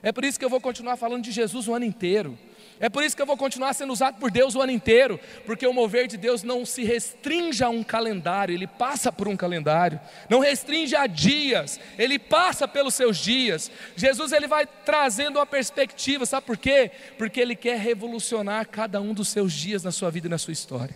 É 0.04 0.12
por 0.12 0.24
isso 0.24 0.38
que 0.38 0.46
eu 0.46 0.50
vou 0.52 0.62
continuar 0.62 0.98
falando 0.98 1.24
de 1.24 1.32
Jesus 1.32 1.68
o 1.68 1.74
ano 1.74 1.86
inteiro. 1.86 2.38
É 2.80 2.90
por 2.90 3.04
isso 3.04 3.16
que 3.16 3.22
eu 3.22 3.26
vou 3.26 3.38
continuar 3.38 3.74
sendo 3.74 3.94
usado 3.94 4.20
por 4.20 4.32
Deus 4.32 4.56
o 4.56 4.62
ano 4.62 4.72
inteiro, 4.72 5.20
porque 5.46 5.68
o 5.68 5.74
mover 5.74 6.08
de 6.08 6.18
Deus 6.18 6.44
não 6.44 6.66
se 6.66 6.84
restringe 6.84 7.64
a 7.64 7.70
um 7.70 7.84
calendário, 7.84 8.54
ele 8.54 8.68
passa 8.68 9.12
por 9.12 9.28
um 9.28 9.38
calendário. 9.38 10.00
Não 10.30 10.40
restringe 10.40 10.96
a 10.96 11.06
dias, 11.06 11.80
ele 11.98 12.18
passa 12.18 12.68
pelos 12.68 12.96
seus 12.96 13.18
dias. 13.18 13.72
Jesus 13.96 14.32
ele 14.32 14.48
vai 14.48 14.66
trazendo 14.66 15.38
uma 15.38 15.46
perspectiva, 15.46 16.26
sabe 16.26 16.46
por 16.46 16.58
quê? 16.58 16.92
Porque 17.18 17.40
ele 17.40 17.56
quer 17.56 17.78
revolucionar 17.78 18.68
cada 18.68 19.00
um 19.00 19.14
dos 19.14 19.30
seus 19.30 19.54
dias 19.54 19.84
na 19.84 19.92
sua 19.92 20.10
vida 20.10 20.28
e 20.28 20.30
na 20.30 20.38
sua 20.38 20.54
história. 20.54 20.96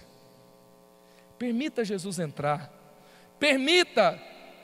Permita 1.37 1.83
Jesus 1.83 2.19
entrar. 2.19 2.71
Permita 3.39 4.19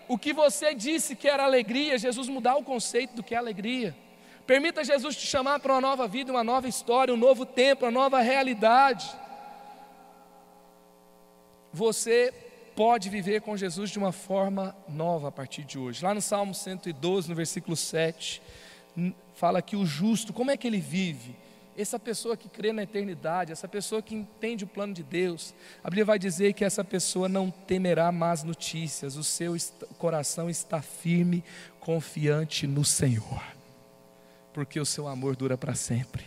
o 0.08 0.18
que 0.18 0.34
você 0.34 0.74
disse 0.74 1.16
que 1.16 1.28
era 1.28 1.44
alegria, 1.44 1.98
Jesus 1.98 2.28
mudar 2.28 2.56
o 2.56 2.64
conceito 2.64 3.16
do 3.16 3.24
que 3.24 3.36
é 3.36 3.38
alegria. 3.38 3.96
Permita 4.46 4.84
Jesus 4.84 5.16
te 5.16 5.28
chamar 5.28 5.60
para 5.60 5.74
uma 5.74 5.82
nova 5.82 6.08
vida, 6.08 6.32
uma 6.32 6.44
nova 6.44 6.68
história, 6.68 7.14
um 7.14 7.18
novo 7.18 7.46
tempo, 7.46 7.86
uma 7.86 7.92
nova 7.92 8.20
realidade. 8.22 9.10
Você 11.74 12.34
pode 12.76 13.10
viver 13.10 13.42
com 13.42 13.56
Jesus 13.56 13.90
de 13.90 14.00
uma 14.00 14.12
forma 14.12 14.76
nova 14.88 15.28
a 15.28 15.32
partir 15.32 15.64
de 15.64 15.78
hoje. 15.78 16.04
Lá 16.04 16.14
no 16.14 16.22
Salmo 16.22 16.54
112, 16.54 17.30
no 17.30 17.36
versículo 17.36 17.76
7, 17.76 18.42
fala 19.36 19.62
que 19.62 19.76
o 19.76 19.86
justo, 19.86 20.34
como 20.34 20.52
é 20.52 20.58
que 20.58 20.68
ele 20.68 20.80
vive? 20.80 21.36
Essa 21.78 21.98
pessoa 21.98 22.36
que 22.36 22.50
crê 22.50 22.74
na 22.74 22.84
eternidade, 22.84 23.52
essa 23.52 23.68
pessoa 23.68 24.02
que 24.02 24.14
entende 24.14 24.66
o 24.66 24.68
plano 24.68 24.94
de 24.94 25.04
Deus, 25.04 25.54
a 25.84 25.90
Bíblia 25.90 26.06
vai 26.06 26.20
dizer 26.20 26.54
que 26.54 26.66
essa 26.66 26.84
pessoa 26.84 27.30
não 27.30 27.50
temerá 27.50 28.12
más 28.12 28.44
notícias, 28.44 29.16
o 29.16 29.24
seu 29.24 29.56
coração 29.98 30.50
está 30.50 30.82
firme, 30.82 31.44
confiante 31.80 32.68
no 32.68 32.84
Senhor 32.84 33.61
porque 34.54 34.80
o 34.80 34.86
seu 34.86 35.08
amor 35.08 35.36
dura 35.36 35.58
para 35.58 35.76
sempre. 35.76 36.26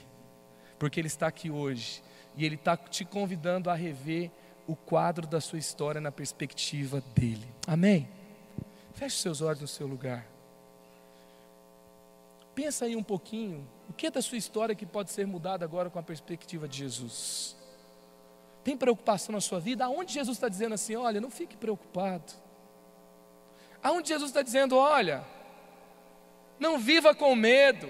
Porque 0.79 1.01
Ele 1.01 1.09
está 1.09 1.27
aqui 1.27 1.51
hoje 1.51 2.03
e 2.37 2.45
Ele 2.45 2.57
está 2.57 2.77
te 2.77 3.05
convidando 3.05 3.71
a 3.71 3.75
rever 3.75 4.31
o 4.67 4.75
quadro 4.75 5.27
da 5.27 5.41
sua 5.41 5.59
história 5.59 6.01
na 6.01 6.11
perspectiva 6.11 7.03
dele. 7.15 7.47
Amém? 7.67 8.09
Feche 8.95 9.17
seus 9.17 9.41
olhos 9.41 9.61
no 9.61 9.69
seu 9.69 9.87
lugar. 9.87 10.27
Pensa 12.55 12.85
aí 12.85 12.95
um 12.95 13.03
pouquinho, 13.03 13.67
o 13.89 13.93
que 13.93 14.07
é 14.07 14.11
da 14.11 14.23
sua 14.23 14.39
história 14.39 14.75
que 14.75 14.87
pode 14.87 15.11
ser 15.11 15.27
mudado 15.27 15.65
agora 15.65 15.91
com 15.91 15.99
a 15.99 16.03
perspectiva 16.03 16.69
de 16.69 16.79
Jesus? 16.79 17.57
Tem 18.63 18.77
preocupação 18.77 19.33
na 19.33 19.41
sua 19.41 19.59
vida? 19.59 19.85
Aonde 19.85 20.15
Jesus 20.15 20.37
está 20.37 20.49
dizendo 20.49 20.75
assim, 20.75 20.95
olha, 20.95 21.21
não 21.21 21.31
fique 21.31 21.57
preocupado. 21.57 22.33
Aonde 23.83 24.09
Jesus 24.09 24.31
está 24.31 24.41
dizendo, 24.41 24.77
olha, 24.77 25.23
não 26.59 26.79
viva 26.79 27.15
com 27.15 27.35
medo. 27.35 27.89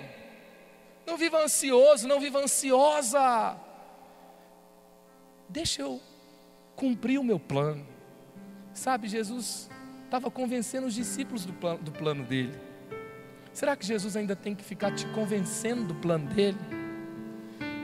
Não 1.06 1.16
viva 1.16 1.42
ansioso, 1.42 2.08
não 2.08 2.20
viva 2.20 2.38
ansiosa. 2.38 3.56
Deixa 5.48 5.82
eu 5.82 6.00
cumprir 6.74 7.18
o 7.18 7.24
meu 7.24 7.38
plano. 7.38 7.86
Sabe, 8.72 9.08
Jesus 9.08 9.70
estava 10.04 10.30
convencendo 10.30 10.86
os 10.86 10.94
discípulos 10.94 11.44
do 11.44 11.52
plano, 11.52 11.78
do 11.78 11.92
plano 11.92 12.24
dele. 12.24 12.58
Será 13.52 13.76
que 13.76 13.86
Jesus 13.86 14.16
ainda 14.16 14.34
tem 14.34 14.54
que 14.54 14.64
ficar 14.64 14.92
te 14.92 15.06
convencendo 15.08 15.84
do 15.84 15.94
plano 15.94 16.26
dele? 16.26 16.58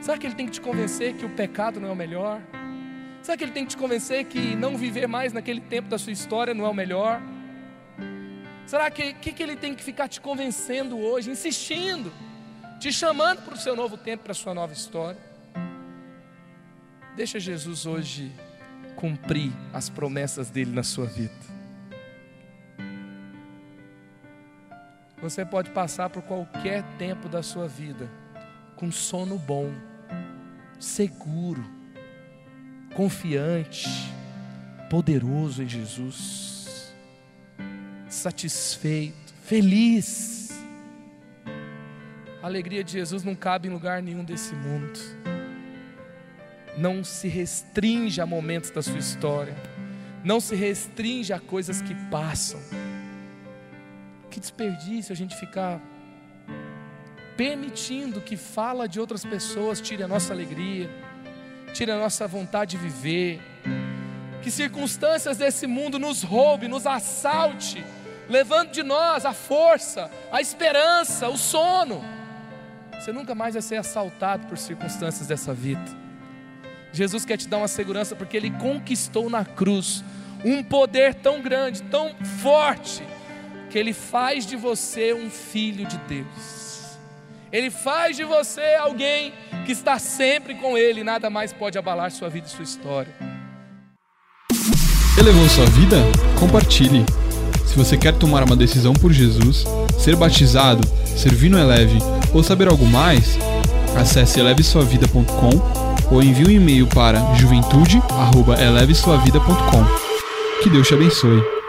Será 0.01 0.17
que 0.17 0.27
ele 0.27 0.35
tem 0.35 0.45
que 0.45 0.51
te 0.53 0.61
convencer 0.61 1.15
que 1.15 1.25
o 1.25 1.29
pecado 1.29 1.79
não 1.79 1.89
é 1.89 1.91
o 1.91 1.95
melhor? 1.95 2.41
Será 3.21 3.37
que 3.37 3.43
ele 3.43 3.51
tem 3.51 3.63
que 3.63 3.71
te 3.71 3.77
convencer 3.77 4.25
que 4.25 4.55
não 4.55 4.75
viver 4.75 5.07
mais 5.07 5.31
naquele 5.31 5.61
tempo 5.61 5.87
da 5.87 5.97
sua 5.97 6.11
história 6.11 6.53
não 6.53 6.65
é 6.65 6.69
o 6.69 6.73
melhor? 6.73 7.21
Será 8.65 8.89
que, 8.89 9.13
que, 9.13 9.31
que 9.31 9.43
ele 9.43 9.55
tem 9.55 9.75
que 9.75 9.83
ficar 9.83 10.07
te 10.07 10.19
convencendo 10.19 10.99
hoje, 10.99 11.29
insistindo? 11.29 12.11
Te 12.81 12.91
chamando 12.91 13.43
para 13.43 13.53
o 13.53 13.57
seu 13.57 13.75
novo 13.75 13.95
tempo, 13.95 14.23
para 14.23 14.31
a 14.31 14.35
sua 14.35 14.55
nova 14.55 14.73
história. 14.73 15.21
Deixa 17.15 17.39
Jesus 17.39 17.85
hoje 17.85 18.31
cumprir 18.95 19.51
as 19.71 19.87
promessas 19.87 20.49
dele 20.49 20.71
na 20.71 20.81
sua 20.81 21.05
vida. 21.05 21.31
Você 25.21 25.45
pode 25.45 25.69
passar 25.69 26.09
por 26.09 26.23
qualquer 26.23 26.83
tempo 26.97 27.29
da 27.29 27.43
sua 27.43 27.67
vida 27.67 28.09
com 28.75 28.91
sono 28.91 29.37
bom, 29.37 29.71
seguro, 30.79 31.63
confiante, 32.95 33.87
poderoso 34.89 35.61
em 35.61 35.69
Jesus, 35.69 36.91
satisfeito, 38.09 39.35
feliz 39.43 40.40
a 42.41 42.47
alegria 42.47 42.83
de 42.83 42.93
Jesus 42.93 43.23
não 43.23 43.35
cabe 43.35 43.67
em 43.67 43.71
lugar 43.71 44.01
nenhum 44.01 44.23
desse 44.23 44.55
mundo. 44.55 44.99
Não 46.77 47.03
se 47.03 47.27
restringe 47.27 48.19
a 48.19 48.25
momentos 48.25 48.71
da 48.71 48.81
sua 48.81 48.97
história. 48.97 49.55
Não 50.23 50.39
se 50.39 50.55
restringe 50.55 51.31
a 51.33 51.39
coisas 51.39 51.81
que 51.81 51.93
passam. 52.09 52.59
Que 54.29 54.39
desperdício 54.39 55.13
a 55.13 55.15
gente 55.15 55.35
ficar 55.35 55.79
permitindo 57.37 58.21
que 58.21 58.35
fala 58.35 58.87
de 58.87 58.99
outras 58.99 59.23
pessoas 59.23 59.81
tire 59.81 60.03
a 60.03 60.07
nossa 60.07 60.33
alegria, 60.33 60.89
tire 61.73 61.91
a 61.91 61.97
nossa 61.97 62.27
vontade 62.27 62.77
de 62.77 62.83
viver, 62.83 63.41
que 64.41 64.51
circunstâncias 64.51 65.37
desse 65.37 65.67
mundo 65.67 65.97
nos 65.99 66.23
roube, 66.23 66.67
nos 66.67 66.85
assalte, 66.85 67.83
levando 68.29 68.71
de 68.71 68.83
nós 68.83 69.25
a 69.25 69.33
força, 69.33 70.09
a 70.31 70.41
esperança, 70.41 71.29
o 71.29 71.37
sono. 71.37 72.20
Você 73.01 73.11
nunca 73.11 73.33
mais 73.33 73.55
vai 73.55 73.63
ser 73.63 73.77
assaltado 73.77 74.45
por 74.45 74.59
circunstâncias 74.59 75.27
dessa 75.27 75.51
vida. 75.55 75.81
Jesus 76.93 77.25
quer 77.25 77.35
te 77.35 77.47
dar 77.47 77.57
uma 77.57 77.67
segurança 77.67 78.15
porque 78.15 78.37
Ele 78.37 78.51
conquistou 78.51 79.27
na 79.27 79.43
cruz 79.43 80.03
um 80.45 80.61
poder 80.61 81.15
tão 81.15 81.41
grande, 81.41 81.81
tão 81.81 82.13
forte, 82.43 83.01
que 83.71 83.79
Ele 83.79 83.91
faz 83.91 84.45
de 84.45 84.55
você 84.55 85.15
um 85.15 85.31
filho 85.31 85.87
de 85.87 85.97
Deus. 86.07 86.99
Ele 87.51 87.71
faz 87.71 88.17
de 88.17 88.23
você 88.23 88.75
alguém 88.75 89.33
que 89.65 89.71
está 89.71 89.97
sempre 89.97 90.53
com 90.53 90.77
Ele, 90.77 91.03
nada 91.03 91.27
mais 91.27 91.51
pode 91.51 91.79
abalar 91.79 92.11
sua 92.11 92.29
vida 92.29 92.45
e 92.45 92.51
sua 92.51 92.63
história. 92.63 93.15
Elevou 95.17 95.49
sua 95.49 95.65
vida? 95.65 95.97
Compartilhe. 96.39 97.03
Se 97.65 97.75
você 97.75 97.97
quer 97.97 98.13
tomar 98.13 98.43
uma 98.43 98.55
decisão 98.55 98.93
por 98.93 99.11
Jesus, 99.11 99.63
ser 99.97 100.15
batizado, 100.15 100.87
servir 101.17 101.49
no 101.49 101.57
Eleve 101.57 101.97
ou 102.33 102.43
saber 102.43 102.67
algo 102.67 102.85
mais, 102.85 103.39
acesse 103.95 104.37
elevesuavida.com 104.39 105.49
ou 106.11 106.21
envie 106.21 106.45
um 106.45 106.51
e-mail 106.51 106.85
para 106.87 107.33
juventude@elevesuavida.com. 107.35 109.85
Que 110.63 110.69
Deus 110.69 110.87
te 110.87 110.93
abençoe. 110.93 111.60